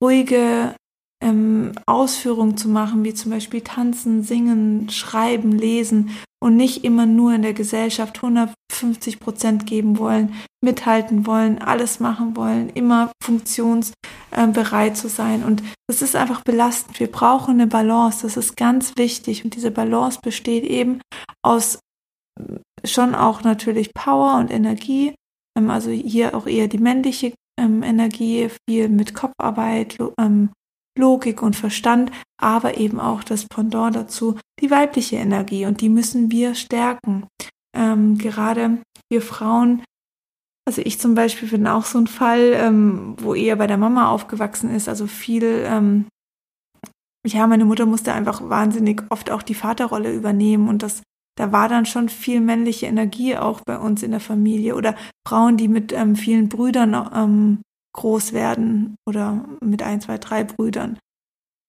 ruhige 0.03 0.75
ähm, 1.23 1.71
Ausführungen 1.85 2.57
zu 2.57 2.67
machen, 2.67 3.03
wie 3.03 3.13
zum 3.13 3.31
Beispiel 3.31 3.61
tanzen, 3.61 4.23
singen, 4.23 4.89
schreiben, 4.89 5.51
lesen 5.51 6.11
und 6.43 6.55
nicht 6.55 6.83
immer 6.83 7.05
nur 7.05 7.33
in 7.33 7.41
der 7.41 7.53
Gesellschaft 7.53 8.17
150 8.17 9.19
Prozent 9.19 9.65
geben 9.65 9.97
wollen, 9.97 10.33
mithalten 10.61 11.25
wollen, 11.25 11.59
alles 11.59 11.99
machen 11.99 12.35
wollen, 12.35 12.69
immer 12.69 13.11
funktionsbereit 13.23 13.95
äh, 14.35 14.93
zu 14.93 15.07
sein. 15.07 15.43
Und 15.43 15.63
das 15.87 16.01
ist 16.01 16.15
einfach 16.15 16.43
belastend. 16.43 16.99
Wir 16.99 17.11
brauchen 17.11 17.55
eine 17.55 17.67
Balance. 17.67 18.23
Das 18.23 18.37
ist 18.37 18.57
ganz 18.57 18.93
wichtig. 18.97 19.43
Und 19.43 19.55
diese 19.55 19.71
Balance 19.71 20.19
besteht 20.21 20.63
eben 20.63 21.01
aus 21.43 21.79
äh, 22.39 22.59
schon 22.87 23.15
auch 23.15 23.43
natürlich 23.43 23.93
Power 23.93 24.37
und 24.37 24.51
Energie. 24.51 25.15
Ähm, 25.57 25.69
also 25.69 25.89
hier 25.89 26.35
auch 26.35 26.47
eher 26.47 26.67
die 26.67 26.79
männliche 26.79 27.33
ähm, 27.59 27.83
Energie, 27.83 28.49
viel 28.67 28.89
mit 28.89 29.13
Kopfarbeit, 29.13 29.97
ähm, 30.19 30.49
Logik 30.97 31.41
und 31.41 31.55
Verstand, 31.55 32.11
aber 32.41 32.77
eben 32.77 32.99
auch 32.99 33.23
das 33.23 33.45
Pendant 33.45 33.95
dazu, 33.95 34.37
die 34.61 34.71
weibliche 34.71 35.17
Energie 35.17 35.65
und 35.65 35.81
die 35.81 35.89
müssen 35.89 36.31
wir 36.31 36.55
stärken. 36.55 37.27
Ähm, 37.75 38.17
gerade 38.17 38.81
wir 39.09 39.21
Frauen, 39.21 39.83
also 40.65 40.81
ich 40.83 40.99
zum 40.99 41.15
Beispiel 41.15 41.49
bin 41.49 41.67
auch 41.67 41.85
so 41.85 41.99
ein 41.99 42.07
Fall, 42.07 42.53
ähm, 42.55 43.15
wo 43.19 43.33
eher 43.33 43.55
bei 43.55 43.67
der 43.67 43.77
Mama 43.77 44.09
aufgewachsen 44.09 44.73
ist, 44.73 44.89
also 44.89 45.07
viel, 45.07 45.63
ähm, 45.65 46.07
ja, 47.25 47.47
meine 47.47 47.65
Mutter 47.65 47.85
musste 47.85 48.13
einfach 48.13 48.47
wahnsinnig 48.49 49.03
oft 49.09 49.31
auch 49.31 49.41
die 49.41 49.55
Vaterrolle 49.55 50.13
übernehmen 50.13 50.67
und 50.67 50.83
das 50.83 51.01
da 51.37 51.51
war 51.51 51.67
dann 51.67 51.85
schon 51.85 52.09
viel 52.09 52.39
männliche 52.39 52.85
Energie 52.85 53.35
auch 53.35 53.61
bei 53.61 53.77
uns 53.77 54.03
in 54.03 54.11
der 54.11 54.19
Familie 54.19 54.75
oder 54.75 54.95
Frauen, 55.27 55.57
die 55.57 55.67
mit 55.67 55.91
ähm, 55.91 56.15
vielen 56.15 56.47
Brüdern 56.47 56.95
ähm, 57.13 57.61
groß 57.93 58.33
werden 58.33 58.95
oder 59.05 59.45
mit 59.61 59.83
ein, 59.83 60.01
zwei, 60.01 60.17
drei 60.17 60.43
Brüdern. 60.43 60.97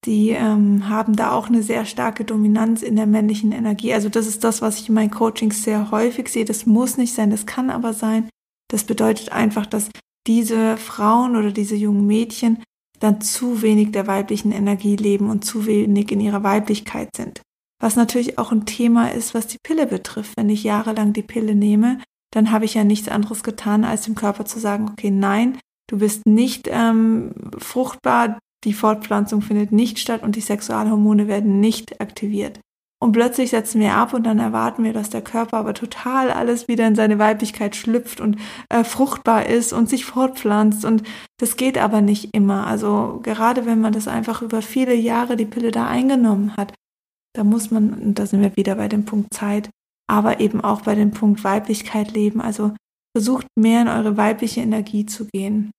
Die 0.05 0.31
ähm, 0.31 0.89
haben 0.89 1.17
da 1.17 1.33
auch 1.33 1.49
eine 1.49 1.65
sehr 1.65 1.85
starke 1.85 2.25
Dominanz 2.25 2.83
in 2.83 2.95
der 2.95 3.07
männlichen 3.07 3.51
Energie. 3.51 3.93
Also 3.93 4.09
das 4.09 4.29
ist 4.29 4.45
das, 4.45 4.63
was 4.63 4.79
ich 4.79 4.89
in 4.89 4.95
meinen 4.95 5.11
Coachings 5.11 5.65
sehr 5.65 5.91
häufig 5.91 6.29
sehe. 6.29 6.45
Das 6.45 6.65
muss 6.65 6.97
nicht 6.97 7.13
sein, 7.13 7.31
das 7.31 7.45
kann 7.45 7.71
aber 7.71 7.93
sein. 7.93 8.29
Das 8.69 8.85
bedeutet 8.85 9.33
einfach, 9.33 9.67
dass 9.67 9.91
diese 10.27 10.77
Frauen 10.77 11.37
oder 11.37 11.53
diese 11.53 11.77
jungen 11.77 12.07
Mädchen 12.07 12.63
dann 12.99 13.21
zu 13.21 13.63
wenig 13.63 13.93
der 13.93 14.07
weiblichen 14.07 14.53
Energie 14.53 14.97
leben 14.97 15.31
und 15.31 15.45
zu 15.45 15.67
wenig 15.67 16.11
in 16.11 16.21
ihrer 16.21 16.43
Weiblichkeit 16.43 17.11
sind. 17.15 17.43
Was 17.81 17.97
natürlich 17.97 18.39
auch 18.39 18.53
ein 18.53 18.65
Thema 18.65 19.13
ist, 19.13 19.35
was 19.35 19.47
die 19.47 19.59
Pille 19.63 19.87
betrifft. 19.87 20.33
Wenn 20.37 20.49
ich 20.49 20.65
jahrelang 20.65 21.13
die 21.13 21.23
Pille 21.23 21.55
nehme, 21.55 22.01
dann 22.33 22.51
habe 22.51 22.65
ich 22.65 22.75
ja 22.75 22.85
nichts 22.85 23.09
anderes 23.09 23.43
getan, 23.43 23.85
als 23.85 24.03
dem 24.03 24.15
Körper 24.15 24.47
zu 24.47 24.59
sagen, 24.59 24.89
okay, 24.91 25.11
nein, 25.11 25.59
du 25.89 25.99
bist 25.99 26.27
nicht 26.27 26.69
ähm, 26.71 27.35
fruchtbar, 27.59 28.39
die 28.65 28.73
Fortpflanzung 28.73 29.43
findet 29.43 29.73
nicht 29.73 29.99
statt 29.99 30.23
und 30.23 30.37
die 30.37 30.41
Sexualhormone 30.41 31.29
werden 31.29 31.61
nicht 31.61 32.01
aktiviert. 32.01 32.61
Und 33.07 33.13
plötzlich 33.13 33.51
setzen 33.51 33.81
wir 33.81 33.95
ab 33.95 34.15
und 34.15 34.25
dann 34.25 34.41
erwarten 34.41 34.83
wir, 34.83 34.93
dass 34.93 35.11
der 35.11 35.23
Körper 35.23 35.59
aber 35.59 35.75
total 35.75 36.33
alles 36.33 36.67
wieder 36.67 36.89
in 36.89 36.97
seine 36.97 37.21
Weiblichkeit 37.21 37.77
schlüpft 37.77 38.21
und 38.21 38.37
äh, 38.69 38.83
fruchtbar 38.83 39.47
ist 39.47 39.73
und 39.73 39.89
sich 39.89 40.05
fortpflanzt. 40.05 40.85
Und 40.85 41.05
das 41.39 41.57
geht 41.57 41.79
aber 41.79 42.01
nicht 42.01 42.35
immer. 42.35 42.67
Also 42.67 43.21
gerade 43.23 43.65
wenn 43.65 43.81
man 43.81 43.93
das 43.93 44.09
einfach 44.09 44.43
über 44.43 44.61
viele 44.61 44.97
Jahre 44.97 45.37
die 45.37 45.45
Pille 45.45 45.71
da 45.71 45.87
eingenommen 45.87 46.57
hat, 46.57 46.75
da 47.33 47.45
muss 47.45 47.71
man, 47.71 47.95
und 47.95 48.19
da 48.19 48.27
sind 48.27 48.41
wir 48.41 48.57
wieder 48.57 48.75
bei 48.75 48.89
dem 48.89 49.05
Punkt 49.05 49.33
Zeit, 49.33 49.71
aber 50.09 50.41
eben 50.41 50.61
auch 50.61 50.81
bei 50.81 50.97
dem 50.97 51.13
Punkt 51.13 51.45
Weiblichkeit 51.45 52.11
leben. 52.11 52.41
Also 52.41 52.75
versucht 53.17 53.47
mehr 53.57 53.83
in 53.83 53.89
eure 53.89 54.17
weibliche 54.17 54.63
Energie 54.63 55.07
zu 55.07 55.27
gehen 55.27 55.71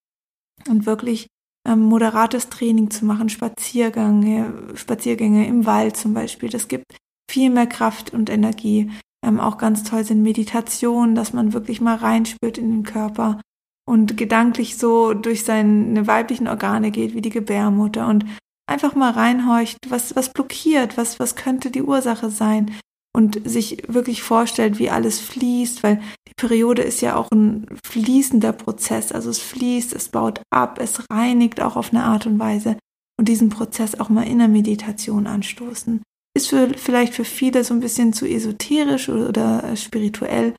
und 0.69 0.85
wirklich 0.85 1.27
ähm, 1.67 1.81
moderates 1.81 2.47
Training 2.47 2.89
zu 2.89 3.03
machen, 3.03 3.27
Spaziergänge, 3.27 4.53
Spaziergänge 4.75 5.45
im 5.45 5.65
Wald 5.65 5.97
zum 5.97 6.13
Beispiel. 6.13 6.47
Das 6.47 6.69
gibt 6.69 6.85
viel 7.29 7.49
mehr 7.49 7.67
Kraft 7.67 8.13
und 8.13 8.29
Energie. 8.29 8.91
Ähm, 9.25 9.39
auch 9.39 9.57
ganz 9.57 9.83
toll 9.83 10.03
sind 10.03 10.21
Meditationen, 10.21 11.15
dass 11.15 11.33
man 11.33 11.53
wirklich 11.53 11.81
mal 11.81 11.95
reinspürt 11.95 12.57
in 12.57 12.69
den 12.69 12.83
Körper 12.83 13.41
und 13.87 14.17
gedanklich 14.17 14.77
so 14.77 15.13
durch 15.13 15.43
seine 15.43 16.07
weiblichen 16.07 16.47
Organe 16.47 16.91
geht, 16.91 17.15
wie 17.15 17.21
die 17.21 17.29
Gebärmutter 17.29 18.07
und 18.07 18.25
einfach 18.69 18.95
mal 18.95 19.11
reinhorcht, 19.11 19.77
was, 19.89 20.15
was 20.15 20.33
blockiert, 20.33 20.97
was, 20.97 21.19
was 21.19 21.35
könnte 21.35 21.71
die 21.71 21.81
Ursache 21.81 22.29
sein 22.29 22.75
und 23.15 23.41
sich 23.49 23.83
wirklich 23.87 24.21
vorstellt, 24.21 24.77
wie 24.77 24.89
alles 24.89 25.19
fließt, 25.19 25.83
weil 25.83 26.01
die 26.27 26.33
Periode 26.37 26.83
ist 26.83 27.01
ja 27.01 27.15
auch 27.15 27.31
ein 27.31 27.65
fließender 27.85 28.51
Prozess, 28.53 29.11
also 29.11 29.29
es 29.29 29.39
fließt, 29.39 29.93
es 29.93 30.09
baut 30.09 30.41
ab, 30.51 30.79
es 30.79 31.09
reinigt 31.09 31.61
auch 31.61 31.77
auf 31.77 31.91
eine 31.91 32.03
Art 32.03 32.27
und 32.27 32.37
Weise 32.39 32.77
und 33.17 33.27
diesen 33.27 33.49
Prozess 33.49 33.99
auch 33.99 34.09
mal 34.09 34.27
in 34.27 34.39
der 34.39 34.49
Meditation 34.49 35.25
anstoßen. 35.25 36.03
Ist 36.37 36.49
für, 36.49 36.69
vielleicht 36.77 37.15
für 37.15 37.25
viele 37.25 37.63
so 37.63 37.73
ein 37.73 37.79
bisschen 37.79 38.13
zu 38.13 38.27
esoterisch 38.27 39.09
oder, 39.09 39.75
spirituell, 39.75 40.53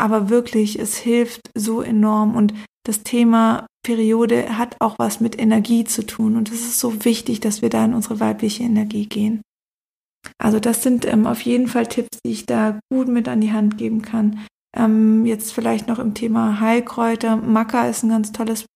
aber 0.00 0.28
wirklich, 0.28 0.78
es 0.78 0.96
hilft 0.96 1.50
so 1.56 1.82
enorm 1.82 2.36
und 2.36 2.54
das 2.86 3.02
Thema 3.02 3.66
Periode 3.84 4.56
hat 4.56 4.76
auch 4.78 4.94
was 4.96 5.18
mit 5.18 5.36
Energie 5.36 5.82
zu 5.82 6.06
tun 6.06 6.36
und 6.36 6.52
es 6.52 6.60
ist 6.60 6.78
so 6.78 7.04
wichtig, 7.04 7.40
dass 7.40 7.62
wir 7.62 7.68
da 7.68 7.84
in 7.84 7.94
unsere 7.94 8.20
weibliche 8.20 8.62
Energie 8.62 9.06
gehen. 9.06 9.42
Also 10.40 10.60
das 10.60 10.84
sind 10.84 11.04
ähm, 11.04 11.26
auf 11.26 11.40
jeden 11.40 11.66
Fall 11.66 11.88
Tipps, 11.88 12.20
die 12.24 12.30
ich 12.30 12.46
da 12.46 12.78
gut 12.88 13.08
mit 13.08 13.26
an 13.26 13.40
die 13.40 13.52
Hand 13.52 13.76
geben 13.76 14.02
kann. 14.02 14.46
Ähm, 14.76 15.26
jetzt 15.26 15.52
vielleicht 15.52 15.88
noch 15.88 15.98
im 15.98 16.14
Thema 16.14 16.60
Heilkräuter. 16.60 17.34
Maca 17.34 17.88
ist 17.88 18.04
ein 18.04 18.10
ganz 18.10 18.30
tolles, 18.30 18.66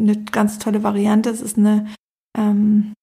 eine 0.00 0.24
ganz 0.24 0.58
tolle 0.58 0.82
Variante. 0.82 1.28
Es 1.28 1.42
ist 1.42 1.58
eine 1.58 1.92
ähm, 2.38 2.94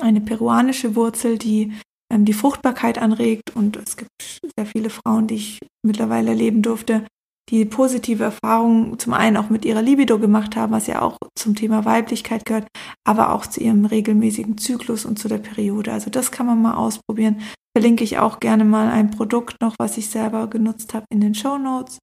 eine 0.00 0.20
peruanische 0.20 0.94
Wurzel, 0.94 1.38
die 1.38 1.72
ähm, 2.10 2.24
die 2.24 2.32
Fruchtbarkeit 2.32 2.98
anregt. 2.98 3.54
Und 3.54 3.76
es 3.76 3.96
gibt 3.96 4.10
sehr 4.56 4.66
viele 4.66 4.90
Frauen, 4.90 5.26
die 5.26 5.36
ich 5.36 5.58
mittlerweile 5.86 6.30
erleben 6.30 6.62
durfte, 6.62 7.06
die 7.48 7.64
positive 7.64 8.24
Erfahrungen 8.24 8.98
zum 8.98 9.12
einen 9.12 9.36
auch 9.36 9.50
mit 9.50 9.64
ihrer 9.64 9.82
Libido 9.82 10.18
gemacht 10.18 10.56
haben, 10.56 10.72
was 10.72 10.86
ja 10.86 11.02
auch 11.02 11.16
zum 11.34 11.56
Thema 11.56 11.84
Weiblichkeit 11.84 12.44
gehört, 12.44 12.68
aber 13.04 13.32
auch 13.32 13.46
zu 13.46 13.60
ihrem 13.60 13.84
regelmäßigen 13.84 14.58
Zyklus 14.58 15.04
und 15.04 15.18
zu 15.18 15.28
der 15.28 15.38
Periode. 15.38 15.92
Also 15.92 16.10
das 16.10 16.30
kann 16.30 16.46
man 16.46 16.62
mal 16.62 16.74
ausprobieren. 16.74 17.40
Verlinke 17.76 18.04
ich 18.04 18.18
auch 18.18 18.40
gerne 18.40 18.64
mal 18.64 18.88
ein 18.88 19.10
Produkt 19.10 19.60
noch, 19.60 19.74
was 19.78 19.96
ich 19.96 20.10
selber 20.10 20.48
genutzt 20.48 20.94
habe 20.94 21.06
in 21.10 21.20
den 21.20 21.34
Show 21.34 21.58
Notes. 21.58 21.98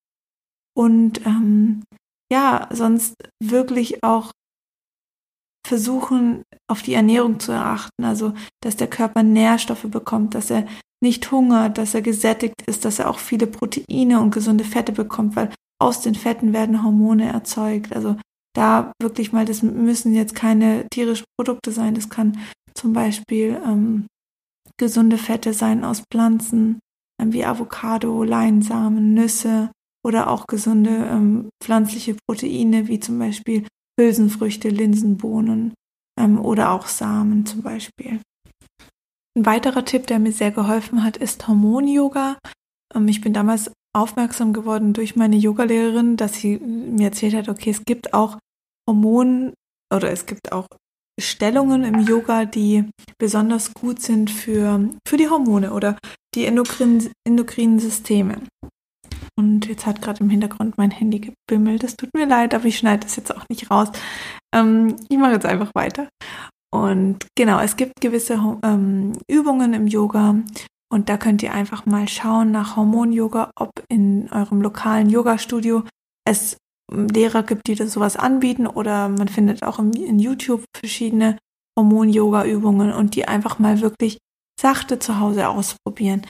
Und 0.76 1.26
ähm, 1.26 1.84
ja, 2.32 2.68
sonst 2.72 3.16
wirklich 3.42 4.04
auch 4.04 4.32
versuchen, 5.68 6.44
auf 6.68 6.82
die 6.82 6.94
Ernährung 6.94 7.40
zu 7.40 7.52
erachten, 7.52 8.04
also 8.04 8.34
dass 8.62 8.76
der 8.76 8.88
Körper 8.88 9.24
Nährstoffe 9.24 9.88
bekommt, 9.90 10.34
dass 10.34 10.50
er 10.50 10.66
nicht 11.02 11.32
hungert, 11.32 11.78
dass 11.78 11.94
er 11.94 12.02
gesättigt 12.02 12.62
ist, 12.66 12.86
dass 12.86 13.00
er 13.00 13.10
auch 13.10 13.20
viele 13.20 13.48
Proteine 13.48 14.20
und 14.20 14.34
gesunde 14.34 14.64
Fette 14.64 14.92
bekommt, 14.92 15.36
weil 15.36 15.52
aus 15.80 16.02
den 16.02 16.16
Fetten 16.16 16.54
werden 16.54 16.84
Hormone 16.84 17.32
erzeugt. 17.32 17.96
Also 17.96 18.16
da 18.56 18.92
wirklich 19.00 19.32
mal, 19.32 19.46
das 19.46 19.62
müssen 19.62 20.16
jetzt 20.16 20.34
keine 20.34 20.88
tierischen 20.90 21.26
Produkte 21.40 21.72
sein, 21.72 21.94
das 21.94 22.10
kann 22.10 22.40
zum 22.74 22.94
Beispiel 22.94 23.62
ähm, 23.64 24.08
gesunde 24.78 25.18
Fette 25.18 25.54
sein 25.54 25.84
aus 25.84 26.04
Pflanzen, 26.12 26.80
ähm, 27.22 27.34
wie 27.34 27.46
Avocado, 27.46 28.24
Leinsamen, 28.24 29.14
Nüsse 29.14 29.72
oder 30.04 30.30
auch 30.30 30.48
gesunde 30.48 31.08
ähm, 31.12 31.50
pflanzliche 31.62 32.16
Proteine, 32.28 32.88
wie 32.88 33.00
zum 33.00 33.20
Beispiel 33.20 33.68
Hülsenfrüchte, 34.00 34.70
Linsenbohnen 34.70 35.74
ähm, 36.20 36.40
oder 36.40 36.72
auch 36.72 36.88
Samen 36.88 37.46
zum 37.46 37.62
Beispiel. 37.62 38.22
Ein 39.38 39.46
weiterer 39.46 39.86
Tipp, 39.86 40.08
der 40.08 40.20
mir 40.20 40.32
sehr 40.32 40.52
geholfen 40.52 41.04
hat, 41.04 41.18
ist 41.18 41.48
Hormon-Yoga. 41.48 42.38
Ähm, 42.96 43.08
ich 43.08 43.22
bin 43.22 43.34
damals 43.34 43.72
aufmerksam 43.96 44.54
geworden 44.54 44.94
durch 44.94 45.16
meine 45.16 45.36
Yogalehrerin, 45.36 46.18
dass 46.18 46.36
sie 46.36 46.58
mir 46.58 47.06
erzählt 47.06 47.36
hat, 47.36 47.50
okay, 47.50 47.72
es 47.72 47.84
gibt 47.84 48.14
auch 48.14 48.38
Hormonen 48.88 49.54
oder 49.94 50.12
es 50.12 50.26
gibt 50.26 50.52
auch 50.52 50.68
Stellungen 51.20 51.84
im 51.84 52.00
Yoga, 52.02 52.46
die 52.46 52.86
besonders 53.18 53.74
gut 53.74 54.02
sind 54.02 54.30
für, 54.30 54.90
für 55.08 55.18
die 55.18 55.30
Hormone 55.30 55.74
oder 55.74 55.98
die 56.36 56.46
endokrinen, 56.46 57.12
endokrinen 57.28 57.80
Systeme. 57.80 58.42
Und 59.40 59.68
jetzt 59.68 59.86
hat 59.86 60.02
gerade 60.02 60.22
im 60.22 60.30
Hintergrund 60.30 60.78
mein 60.78 60.92
Handy 60.92 61.20
gebimmelt. 61.20 61.84
Das 61.84 61.96
tut 61.96 62.10
mir 62.16 62.26
leid, 62.26 62.56
aber 62.56 62.66
ich 62.66 62.78
schneide 62.78 63.06
das 63.06 63.16
jetzt 63.16 63.36
auch 63.36 63.46
nicht 63.50 63.70
raus. 63.70 63.90
Ähm, 64.54 64.96
ich 65.10 65.18
mache 65.18 65.34
jetzt 65.34 65.46
einfach 65.46 65.72
weiter. 65.76 66.10
Und 66.74 67.28
genau, 67.36 67.60
es 67.60 67.78
gibt 67.78 68.02
gewisse 68.02 68.58
ähm, 68.64 69.14
Übungen 69.30 69.74
im 69.74 69.88
Yoga. 69.88 70.36
Und 70.92 71.10
da 71.10 71.18
könnt 71.18 71.44
ihr 71.44 71.54
einfach 71.54 71.86
mal 71.86 72.08
schauen 72.08 72.52
nach 72.52 72.76
Hormon-Yoga, 72.76 73.52
ob 73.56 73.72
in 73.90 74.30
eurem 74.32 74.62
lokalen 74.62 75.10
Yoga-Studio 75.10 75.84
es 76.26 76.58
Lehrer 76.92 77.44
gibt, 77.44 77.68
die 77.68 77.76
das 77.76 77.92
sowas 77.92 78.16
anbieten 78.16 78.66
oder 78.66 79.10
man 79.10 79.28
findet 79.28 79.64
auch 79.64 79.80
in 79.80 80.20
YouTube 80.20 80.64
verschiedene 80.76 81.38
Hormon-Yoga-Übungen 81.78 82.94
und 82.94 83.16
die 83.16 83.28
einfach 83.28 83.60
mal 83.60 83.82
wirklich 83.82 84.18
sachte 84.60 84.98
zu 84.98 85.20
Hause 85.20 85.50
ausprobieren. 85.50 86.26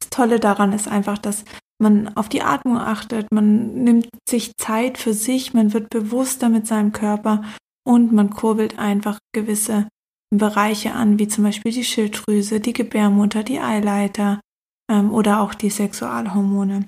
Das 0.00 0.10
Tolle 0.10 0.38
daran 0.38 0.72
ist 0.72 0.86
einfach, 0.86 1.18
dass 1.18 1.44
man 1.80 2.16
auf 2.16 2.28
die 2.28 2.42
Atmung 2.42 2.78
achtet, 2.78 3.30
man 3.32 3.84
nimmt 3.84 4.08
sich 4.28 4.52
Zeit 4.56 4.98
für 4.98 5.14
sich, 5.14 5.54
man 5.54 5.72
wird 5.72 5.90
bewusster 5.90 6.48
mit 6.48 6.66
seinem 6.66 6.92
Körper 6.92 7.44
und 7.86 8.12
man 8.12 8.30
kurbelt 8.30 8.78
einfach 8.78 9.18
gewisse 9.32 9.88
Bereiche 10.34 10.92
an, 10.92 11.18
wie 11.18 11.28
zum 11.28 11.44
Beispiel 11.44 11.72
die 11.72 11.84
Schilddrüse, 11.84 12.60
die 12.60 12.72
Gebärmutter, 12.72 13.42
die 13.42 13.60
Eileiter 13.60 14.40
ähm, 14.90 15.12
oder 15.12 15.40
auch 15.40 15.54
die 15.54 15.70
Sexualhormone. 15.70 16.86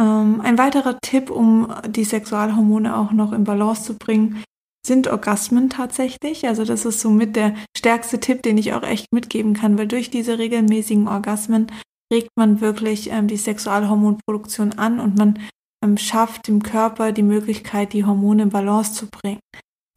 Ähm, 0.00 0.40
ein 0.40 0.58
weiterer 0.58 0.98
Tipp, 1.00 1.30
um 1.30 1.74
die 1.88 2.04
Sexualhormone 2.04 2.96
auch 2.96 3.10
noch 3.10 3.32
in 3.32 3.44
Balance 3.44 3.82
zu 3.82 3.94
bringen, 3.94 4.44
sind 4.86 5.08
Orgasmen 5.08 5.70
tatsächlich. 5.70 6.46
Also 6.46 6.64
das 6.64 6.84
ist 6.84 7.00
somit 7.00 7.34
der 7.34 7.54
stärkste 7.76 8.20
Tipp, 8.20 8.42
den 8.42 8.58
ich 8.58 8.72
auch 8.74 8.84
echt 8.84 9.12
mitgeben 9.12 9.54
kann, 9.54 9.76
weil 9.76 9.88
durch 9.88 10.10
diese 10.10 10.38
regelmäßigen 10.38 11.08
Orgasmen 11.08 11.66
regt 12.12 12.30
man 12.36 12.60
wirklich 12.60 13.10
ähm, 13.10 13.28
die 13.28 13.36
Sexualhormonproduktion 13.36 14.78
an 14.78 15.00
und 15.00 15.16
man 15.16 15.38
ähm, 15.84 15.96
schafft 15.96 16.48
dem 16.48 16.62
Körper 16.62 17.12
die 17.12 17.22
Möglichkeit, 17.22 17.92
die 17.92 18.04
Hormone 18.04 18.44
in 18.44 18.48
Balance 18.50 18.94
zu 18.94 19.06
bringen. 19.08 19.40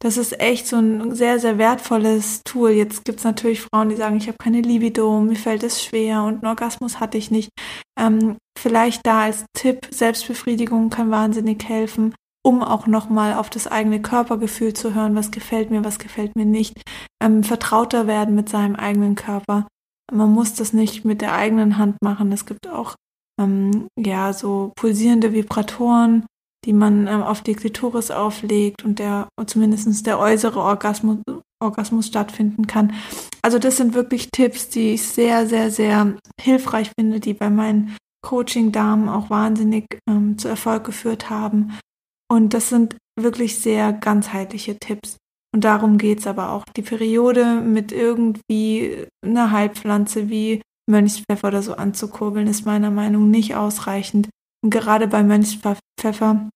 Das 0.02 0.16
ist 0.16 0.40
echt 0.40 0.66
so 0.66 0.76
ein 0.76 1.14
sehr, 1.14 1.38
sehr 1.38 1.58
wertvolles 1.58 2.42
Tool. 2.42 2.70
Jetzt 2.70 3.04
gibt's 3.04 3.22
natürlich 3.22 3.60
Frauen, 3.60 3.88
die 3.88 3.94
sagen, 3.94 4.16
ich 4.16 4.26
habe 4.26 4.36
keine 4.36 4.60
Libido, 4.60 5.20
mir 5.20 5.36
fällt 5.36 5.62
es 5.62 5.82
schwer 5.82 6.24
und 6.24 6.42
einen 6.42 6.46
Orgasmus 6.46 6.98
hatte 6.98 7.18
ich 7.18 7.30
nicht. 7.30 7.50
Ähm, 7.96 8.36
vielleicht 8.58 9.06
da 9.06 9.22
als 9.22 9.44
Tipp, 9.56 9.86
Selbstbefriedigung 9.92 10.90
kann 10.90 11.12
wahnsinnig 11.12 11.64
helfen, 11.68 12.16
um 12.44 12.64
auch 12.64 12.88
nochmal 12.88 13.34
auf 13.34 13.48
das 13.48 13.68
eigene 13.68 14.02
Körpergefühl 14.02 14.74
zu 14.74 14.92
hören, 14.92 15.14
was 15.14 15.30
gefällt 15.30 15.70
mir, 15.70 15.84
was 15.84 16.00
gefällt 16.00 16.34
mir 16.34 16.46
nicht. 16.46 16.82
Ähm, 17.22 17.44
vertrauter 17.44 18.08
werden 18.08 18.34
mit 18.34 18.48
seinem 18.48 18.74
eigenen 18.74 19.14
Körper 19.14 19.68
man 20.12 20.32
muss 20.32 20.54
das 20.54 20.72
nicht 20.72 21.04
mit 21.04 21.20
der 21.20 21.34
eigenen 21.34 21.78
Hand 21.78 21.96
machen. 22.02 22.32
Es 22.32 22.46
gibt 22.46 22.68
auch 22.68 22.94
ähm, 23.40 23.88
ja 23.98 24.32
so 24.32 24.72
pulsierende 24.76 25.32
Vibratoren, 25.32 26.26
die 26.64 26.72
man 26.72 27.06
ähm, 27.06 27.22
auf 27.22 27.40
die 27.42 27.54
Klitoris 27.54 28.10
auflegt 28.10 28.84
und 28.84 28.98
der 28.98 29.28
zumindest 29.46 30.06
der 30.06 30.18
äußere 30.18 30.60
Orgasmus, 30.60 31.18
Orgasmus 31.60 32.06
stattfinden 32.06 32.66
kann. 32.66 32.94
Also 33.42 33.58
das 33.58 33.76
sind 33.76 33.94
wirklich 33.94 34.30
Tipps, 34.30 34.68
die 34.68 34.94
ich 34.94 35.02
sehr, 35.02 35.46
sehr, 35.46 35.70
sehr 35.70 36.16
hilfreich 36.40 36.90
finde, 36.98 37.20
die 37.20 37.34
bei 37.34 37.50
meinen 37.50 37.96
Coaching-Damen 38.24 39.08
auch 39.08 39.30
wahnsinnig 39.30 39.86
ähm, 40.08 40.38
zu 40.38 40.48
Erfolg 40.48 40.84
geführt 40.84 41.30
haben. 41.30 41.78
Und 42.30 42.54
das 42.54 42.68
sind 42.68 42.96
wirklich 43.18 43.58
sehr 43.58 43.92
ganzheitliche 43.92 44.78
Tipps. 44.78 45.16
Und 45.54 45.64
darum 45.64 45.98
geht's 45.98 46.26
aber 46.26 46.50
auch. 46.50 46.64
Die 46.76 46.82
Periode 46.82 47.60
mit 47.60 47.92
irgendwie 47.92 49.06
einer 49.24 49.50
Heilpflanze 49.50 50.30
wie 50.30 50.62
Mönchspfeffer 50.90 51.48
oder 51.48 51.62
so 51.62 51.74
anzukurbeln, 51.74 52.46
ist 52.46 52.66
meiner 52.66 52.90
Meinung 52.90 53.24
nach 53.24 53.36
nicht 53.36 53.54
ausreichend. 53.54 54.28
Und 54.64 54.70
gerade 54.70 55.06
bei 55.06 55.22
Mönchspfeffer 55.22 56.48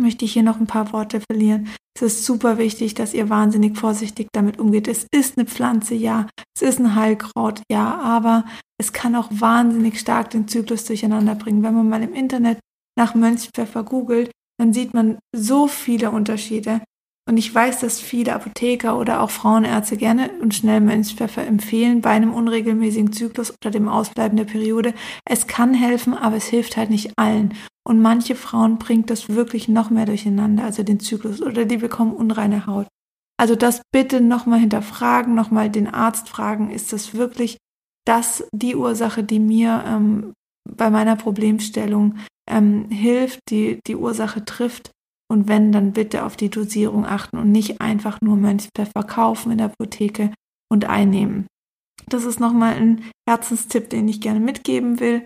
möchte 0.00 0.24
ich 0.24 0.32
hier 0.32 0.42
noch 0.42 0.60
ein 0.60 0.66
paar 0.66 0.92
Worte 0.92 1.20
verlieren. 1.20 1.68
Es 1.94 2.02
ist 2.02 2.24
super 2.24 2.58
wichtig, 2.58 2.94
dass 2.94 3.14
ihr 3.14 3.28
wahnsinnig 3.28 3.78
vorsichtig 3.78 4.28
damit 4.32 4.58
umgeht. 4.58 4.88
Es 4.88 5.06
ist 5.12 5.38
eine 5.38 5.46
Pflanze, 5.46 5.94
ja. 5.94 6.26
Es 6.56 6.62
ist 6.62 6.80
ein 6.80 6.94
Heilkraut, 6.94 7.62
ja. 7.70 8.00
Aber 8.00 8.44
es 8.78 8.92
kann 8.92 9.14
auch 9.14 9.28
wahnsinnig 9.30 9.98
stark 10.00 10.30
den 10.30 10.48
Zyklus 10.48 10.84
durcheinander 10.84 11.34
bringen. 11.34 11.62
Wenn 11.62 11.74
man 11.74 11.88
mal 11.88 12.02
im 12.02 12.14
Internet 12.14 12.58
nach 12.98 13.14
Mönchspfeffer 13.14 13.84
googelt, 13.84 14.30
dann 14.58 14.72
sieht 14.72 14.94
man 14.94 15.18
so 15.34 15.66
viele 15.66 16.10
Unterschiede. 16.10 16.80
Und 17.28 17.36
ich 17.36 17.54
weiß, 17.54 17.80
dass 17.80 18.00
viele 18.00 18.34
Apotheker 18.34 18.98
oder 18.98 19.20
auch 19.20 19.30
Frauenärzte 19.30 19.96
gerne 19.96 20.30
und 20.40 20.54
schnell 20.54 20.80
Mönchspfeffer 20.80 21.46
empfehlen 21.46 22.00
bei 22.00 22.10
einem 22.10 22.34
unregelmäßigen 22.34 23.12
Zyklus 23.12 23.52
oder 23.52 23.70
dem 23.70 23.88
Ausbleiben 23.88 24.36
der 24.36 24.44
Periode. 24.44 24.92
Es 25.24 25.46
kann 25.46 25.72
helfen, 25.72 26.14
aber 26.14 26.36
es 26.36 26.46
hilft 26.46 26.76
halt 26.76 26.90
nicht 26.90 27.12
allen. 27.16 27.54
Und 27.84 28.00
manche 28.00 28.34
Frauen 28.34 28.78
bringt 28.78 29.08
das 29.08 29.28
wirklich 29.28 29.68
noch 29.68 29.90
mehr 29.90 30.06
durcheinander, 30.06 30.64
also 30.64 30.82
den 30.82 31.00
Zyklus, 31.00 31.40
oder 31.40 31.64
die 31.64 31.76
bekommen 31.76 32.12
unreine 32.12 32.66
Haut. 32.66 32.88
Also 33.40 33.56
das 33.56 33.82
bitte 33.92 34.20
nochmal 34.20 34.60
hinterfragen, 34.60 35.34
nochmal 35.34 35.70
den 35.70 35.92
Arzt 35.92 36.28
fragen, 36.28 36.70
ist 36.70 36.92
das 36.92 37.14
wirklich 37.14 37.58
das 38.04 38.44
die 38.52 38.76
Ursache, 38.76 39.22
die 39.22 39.38
mir 39.38 39.84
ähm, 39.86 40.32
bei 40.68 40.90
meiner 40.90 41.16
Problemstellung 41.16 42.16
ähm, 42.48 42.88
hilft, 42.90 43.40
die 43.48 43.80
die 43.86 43.96
Ursache 43.96 44.44
trifft 44.44 44.91
und 45.32 45.48
wenn, 45.48 45.72
dann 45.72 45.92
bitte 45.92 46.24
auf 46.24 46.36
die 46.36 46.50
Dosierung 46.50 47.06
achten 47.06 47.38
und 47.38 47.50
nicht 47.50 47.80
einfach 47.80 48.20
nur 48.20 48.36
Mönchspfeffer 48.36 49.02
kaufen 49.02 49.50
in 49.50 49.58
der 49.58 49.68
Apotheke 49.68 50.30
und 50.70 50.84
einnehmen. 50.84 51.46
Das 52.06 52.24
ist 52.24 52.38
nochmal 52.38 52.74
ein 52.74 53.04
Herzenstipp, 53.26 53.88
den 53.88 54.06
ich 54.08 54.20
gerne 54.20 54.40
mitgeben 54.40 55.00
will. 55.00 55.24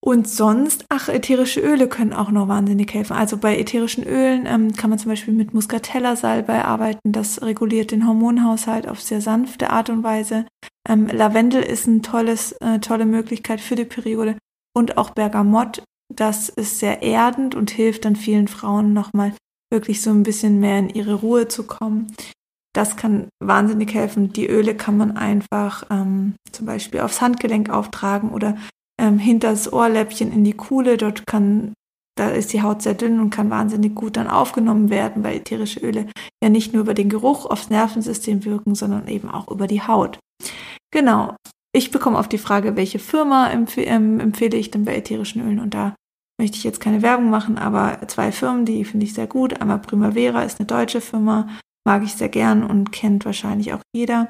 Und 0.00 0.28
sonst, 0.28 0.84
ach, 0.88 1.08
ätherische 1.08 1.60
Öle 1.60 1.88
können 1.88 2.12
auch 2.12 2.30
noch 2.30 2.46
wahnsinnig 2.46 2.94
helfen. 2.94 3.14
Also 3.14 3.38
bei 3.38 3.58
ätherischen 3.58 4.04
Ölen 4.04 4.46
ähm, 4.46 4.72
kann 4.72 4.90
man 4.90 5.00
zum 5.00 5.10
Beispiel 5.10 5.34
mit 5.34 5.52
Muscatella-Salbei 5.52 6.64
arbeiten. 6.64 7.10
Das 7.10 7.42
reguliert 7.42 7.90
den 7.90 8.06
Hormonhaushalt 8.06 8.86
auf 8.86 9.00
sehr 9.00 9.20
sanfte 9.20 9.70
Art 9.70 9.90
und 9.90 10.04
Weise. 10.04 10.46
Ähm, 10.88 11.08
Lavendel 11.08 11.62
ist 11.62 11.88
eine 11.88 12.02
äh, 12.60 12.78
tolle 12.78 13.06
Möglichkeit 13.06 13.60
für 13.60 13.74
die 13.74 13.84
Periode. 13.84 14.38
Und 14.76 14.96
auch 14.96 15.10
Bergamott 15.10 15.82
das 16.16 16.48
ist 16.48 16.78
sehr 16.78 17.02
erdend 17.02 17.54
und 17.54 17.70
hilft 17.70 18.04
dann 18.04 18.16
vielen 18.16 18.48
Frauen 18.48 18.92
nochmal 18.92 19.32
wirklich 19.72 20.00
so 20.00 20.10
ein 20.10 20.22
bisschen 20.22 20.60
mehr 20.60 20.78
in 20.78 20.90
ihre 20.90 21.14
Ruhe 21.14 21.48
zu 21.48 21.64
kommen. 21.64 22.08
Das 22.74 22.96
kann 22.96 23.28
wahnsinnig 23.42 23.94
helfen. 23.94 24.32
Die 24.32 24.46
Öle 24.46 24.74
kann 24.74 24.96
man 24.96 25.16
einfach 25.16 25.84
ähm, 25.90 26.34
zum 26.52 26.66
Beispiel 26.66 27.00
aufs 27.00 27.20
Handgelenk 27.20 27.70
auftragen 27.70 28.30
oder 28.30 28.56
ähm, 29.00 29.18
hinter 29.18 29.50
das 29.50 29.72
Ohrläppchen 29.72 30.32
in 30.32 30.44
die 30.44 30.52
Kuhle. 30.52 30.96
Dort 30.96 31.26
kann, 31.26 31.72
da 32.16 32.28
ist 32.28 32.52
die 32.52 32.62
Haut 32.62 32.82
sehr 32.82 32.94
dünn 32.94 33.20
und 33.20 33.30
kann 33.30 33.50
wahnsinnig 33.50 33.94
gut 33.94 34.16
dann 34.16 34.28
aufgenommen 34.28 34.90
werden, 34.90 35.24
weil 35.24 35.36
ätherische 35.36 35.80
Öle 35.80 36.06
ja 36.42 36.50
nicht 36.50 36.74
nur 36.74 36.82
über 36.82 36.94
den 36.94 37.08
Geruch 37.08 37.46
aufs 37.46 37.70
Nervensystem 37.70 38.44
wirken, 38.44 38.74
sondern 38.74 39.08
eben 39.08 39.30
auch 39.30 39.50
über 39.50 39.66
die 39.66 39.82
Haut. 39.82 40.18
Genau. 40.92 41.34
Ich 41.74 41.90
bekomme 41.90 42.18
auf 42.18 42.28
die 42.28 42.38
Frage, 42.38 42.76
welche 42.76 42.98
Firma 42.98 43.50
empf 43.50 43.76
ähm, 43.76 44.20
empfehle 44.20 44.56
ich 44.56 44.70
denn 44.70 44.84
bei 44.84 44.96
ätherischen 44.96 45.42
Ölen 45.42 45.60
und 45.60 45.74
da 45.74 45.94
möchte 46.40 46.56
ich 46.56 46.64
jetzt 46.64 46.80
keine 46.80 47.02
Werbung 47.02 47.30
machen, 47.30 47.58
aber 47.58 48.06
zwei 48.08 48.32
Firmen, 48.32 48.64
die 48.64 48.84
finde 48.84 49.06
ich 49.06 49.14
sehr 49.14 49.26
gut. 49.26 49.60
Einmal 49.60 49.78
Primavera 49.78 50.42
ist 50.42 50.58
eine 50.58 50.66
deutsche 50.66 51.00
Firma, 51.00 51.48
mag 51.86 52.02
ich 52.02 52.14
sehr 52.14 52.28
gern 52.28 52.62
und 52.62 52.92
kennt 52.92 53.24
wahrscheinlich 53.24 53.72
auch 53.72 53.80
jeder. 53.94 54.28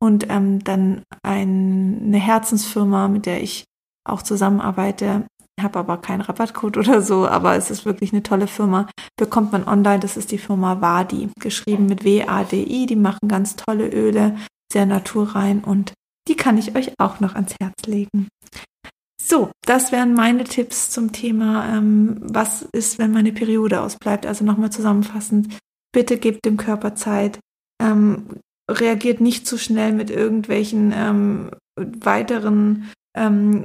Und 0.00 0.28
ähm, 0.30 0.62
dann 0.64 1.02
ein, 1.22 2.00
eine 2.04 2.18
Herzensfirma, 2.18 3.08
mit 3.08 3.26
der 3.26 3.42
ich 3.42 3.64
auch 4.04 4.22
zusammenarbeite, 4.22 5.26
habe 5.60 5.78
aber 5.78 5.98
keinen 5.98 6.22
Rabattcode 6.22 6.76
oder 6.78 7.02
so, 7.02 7.26
aber 7.26 7.56
es 7.56 7.70
ist 7.70 7.84
wirklich 7.84 8.12
eine 8.12 8.22
tolle 8.22 8.46
Firma. 8.46 8.88
Bekommt 9.16 9.52
man 9.52 9.66
online, 9.66 10.00
das 10.00 10.16
ist 10.16 10.32
die 10.32 10.38
Firma 10.38 10.80
Wadi, 10.80 11.28
geschrieben 11.38 11.86
mit 11.86 12.04
W-A-D-I. 12.04 12.86
Die 12.86 12.96
machen 12.96 13.28
ganz 13.28 13.56
tolle 13.56 13.88
Öle, 13.88 14.36
sehr 14.72 14.86
naturrein 14.86 15.62
und 15.62 15.92
die 16.28 16.36
kann 16.36 16.58
ich 16.58 16.74
euch 16.76 16.92
auch 16.98 17.20
noch 17.20 17.34
ans 17.34 17.54
Herz 17.60 17.74
legen. 17.86 18.28
So, 19.24 19.50
das 19.64 19.92
wären 19.92 20.14
meine 20.14 20.44
Tipps 20.44 20.90
zum 20.90 21.12
Thema, 21.12 21.76
ähm, 21.76 22.16
was 22.20 22.62
ist, 22.72 22.98
wenn 22.98 23.12
meine 23.12 23.32
Periode 23.32 23.80
ausbleibt. 23.80 24.26
Also 24.26 24.44
nochmal 24.44 24.70
zusammenfassend, 24.70 25.56
bitte 25.92 26.18
gebt 26.18 26.44
dem 26.44 26.56
Körper 26.56 26.96
Zeit, 26.96 27.38
ähm, 27.80 28.26
reagiert 28.68 29.20
nicht 29.20 29.46
zu 29.46 29.58
schnell 29.58 29.92
mit 29.92 30.10
irgendwelchen 30.10 30.92
ähm, 30.94 31.50
weiteren 31.76 32.90
ähm, 33.16 33.64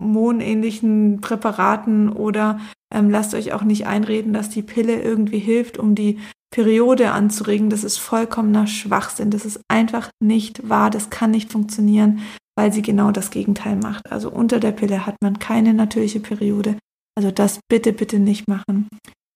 hormonähnlichen 0.00 1.20
Präparaten 1.20 2.10
oder 2.10 2.60
ähm, 2.94 3.10
lasst 3.10 3.34
euch 3.34 3.52
auch 3.52 3.62
nicht 3.62 3.86
einreden, 3.86 4.32
dass 4.32 4.48
die 4.48 4.62
Pille 4.62 5.02
irgendwie 5.02 5.38
hilft, 5.38 5.78
um 5.78 5.94
die 5.94 6.18
Periode 6.50 7.10
anzuregen. 7.10 7.68
Das 7.68 7.82
ist 7.82 7.98
vollkommener 7.98 8.66
Schwachsinn. 8.66 9.30
Das 9.30 9.44
ist 9.44 9.60
einfach 9.68 10.10
nicht 10.22 10.68
wahr. 10.68 10.90
Das 10.90 11.10
kann 11.10 11.32
nicht 11.32 11.50
funktionieren, 11.50 12.20
weil 12.56 12.72
sie 12.72 12.82
genau 12.82 13.10
das 13.10 13.30
Gegenteil 13.30 13.76
macht. 13.76 14.10
Also 14.10 14.30
unter 14.30 14.60
der 14.60 14.72
Pille 14.72 15.04
hat 15.04 15.16
man 15.20 15.38
keine 15.40 15.74
natürliche 15.74 16.20
Periode. 16.20 16.76
Also 17.16 17.30
das 17.30 17.58
bitte, 17.68 17.92
bitte 17.92 18.18
nicht 18.18 18.48
machen. 18.48 18.88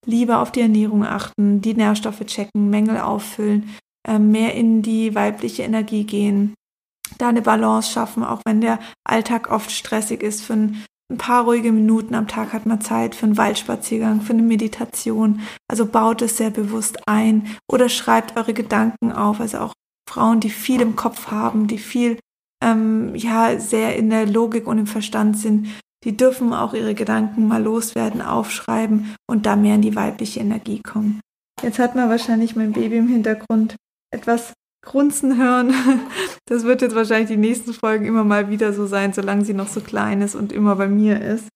Lieber 0.07 0.41
auf 0.41 0.53
die 0.53 0.61
Ernährung 0.61 1.05
achten, 1.05 1.61
die 1.61 1.75
Nährstoffe 1.75 2.25
checken, 2.25 2.71
Mängel 2.71 2.99
auffüllen, 2.99 3.69
äh, 4.07 4.19
mehr 4.19 4.55
in 4.55 4.83
die 4.83 5.15
weibliche 5.15 5.65
Energie 5.65 6.05
gehen, 6.05 6.55
da 7.19 7.29
eine 7.29 7.43
Balance 7.43 7.91
schaffen, 7.91 8.23
auch 8.23 8.41
wenn 8.47 8.61
der 8.61 8.79
Alltag 9.05 9.51
oft 9.51 9.71
stressig 9.71 10.23
ist. 10.23 10.43
Für 10.43 10.55
ein, 10.55 10.85
ein 11.11 11.19
paar 11.19 11.45
ruhige 11.45 11.73
Minuten 11.73 12.15
am 12.15 12.29
Tag 12.29 12.53
hat 12.53 12.67
man 12.67 12.81
Zeit 12.81 13.15
für 13.15 13.27
einen 13.27 13.39
Waldspaziergang, 13.39 14.21
für 14.21 14.35
eine 14.35 14.43
Meditation. 14.43 15.41
Also 15.67 15.87
baut 15.87 16.21
es 16.21 16.37
sehr 16.37 16.51
bewusst 16.51 16.99
ein 17.07 17.57
oder 17.71 17.89
schreibt 17.89 18.37
eure 18.37 18.53
Gedanken 18.53 19.13
auf. 19.13 19.41
Also 19.41 19.59
auch 19.59 19.73
Frauen, 20.09 20.41
die 20.41 20.51
viel 20.51 20.81
im 20.81 20.97
Kopf 20.97 21.31
haben, 21.31 21.67
die 21.67 21.79
viel 21.79 22.19
ähm, 22.63 23.15
ja 23.15 23.59
sehr 23.59 23.97
in 23.97 24.11
der 24.11 24.27
Logik 24.27 24.67
und 24.67 24.79
im 24.79 24.87
Verstand 24.87 25.39
sind, 25.39 25.69
die 26.05 26.17
dürfen 26.17 26.53
auch 26.53 26.75
ihre 26.75 26.95
Gedanken 26.95 27.49
mal 27.49 27.63
loswerden, 27.63 28.21
aufschreiben 28.21 29.15
und 29.29 29.47
da 29.47 29.57
mehr 29.57 29.77
in 29.77 29.83
die 29.83 29.97
weibliche 29.97 30.41
Energie 30.41 30.81
kommen. 30.81 31.21
Jetzt 31.63 31.79
hat 31.79 31.95
man 31.95 32.09
wahrscheinlich 32.09 32.55
mein 32.55 32.73
Baby 32.73 32.99
im 32.99 33.09
Hintergrund 33.09 33.77
etwas 34.15 34.53
grunzen 34.89 35.37
hören. 35.39 35.73
Das 36.47 36.65
wird 36.65 36.81
jetzt 36.81 36.95
wahrscheinlich 36.95 37.29
die 37.29 37.37
nächsten 37.37 37.75
Folgen 37.75 38.07
immer 38.07 38.25
mal 38.25 38.49
wieder 38.49 38.73
so 38.73 38.87
sein, 38.87 39.13
solange 39.13 39.45
sie 39.45 39.53
noch 39.53 39.69
so 39.69 39.83
klein 39.83 40.23
ist 40.23 40.35
und 40.35 40.51
immer 40.51 40.77
bei 40.77 40.89
mir 40.89 41.21
ist. 41.21 41.47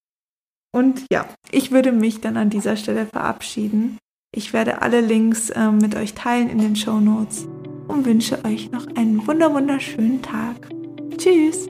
Und 0.70 1.06
ja, 1.10 1.24
ich 1.50 1.70
würde 1.70 1.92
mich 1.92 2.20
dann 2.20 2.36
an 2.36 2.50
dieser 2.50 2.76
Stelle 2.76 3.06
verabschieden. 3.06 3.96
Ich 4.34 4.52
werde 4.52 4.82
alle 4.82 5.00
Links 5.00 5.48
äh, 5.48 5.70
mit 5.70 5.94
euch 5.94 6.12
teilen 6.12 6.50
in 6.50 6.58
den 6.58 6.76
Show 6.76 7.00
Notes 7.00 7.48
und 7.88 8.04
wünsche 8.04 8.44
euch 8.44 8.70
noch 8.70 8.86
einen 8.96 9.26
wunderschönen 9.26 10.20
Tag. 10.20 10.68
Tschüss! 11.16 11.68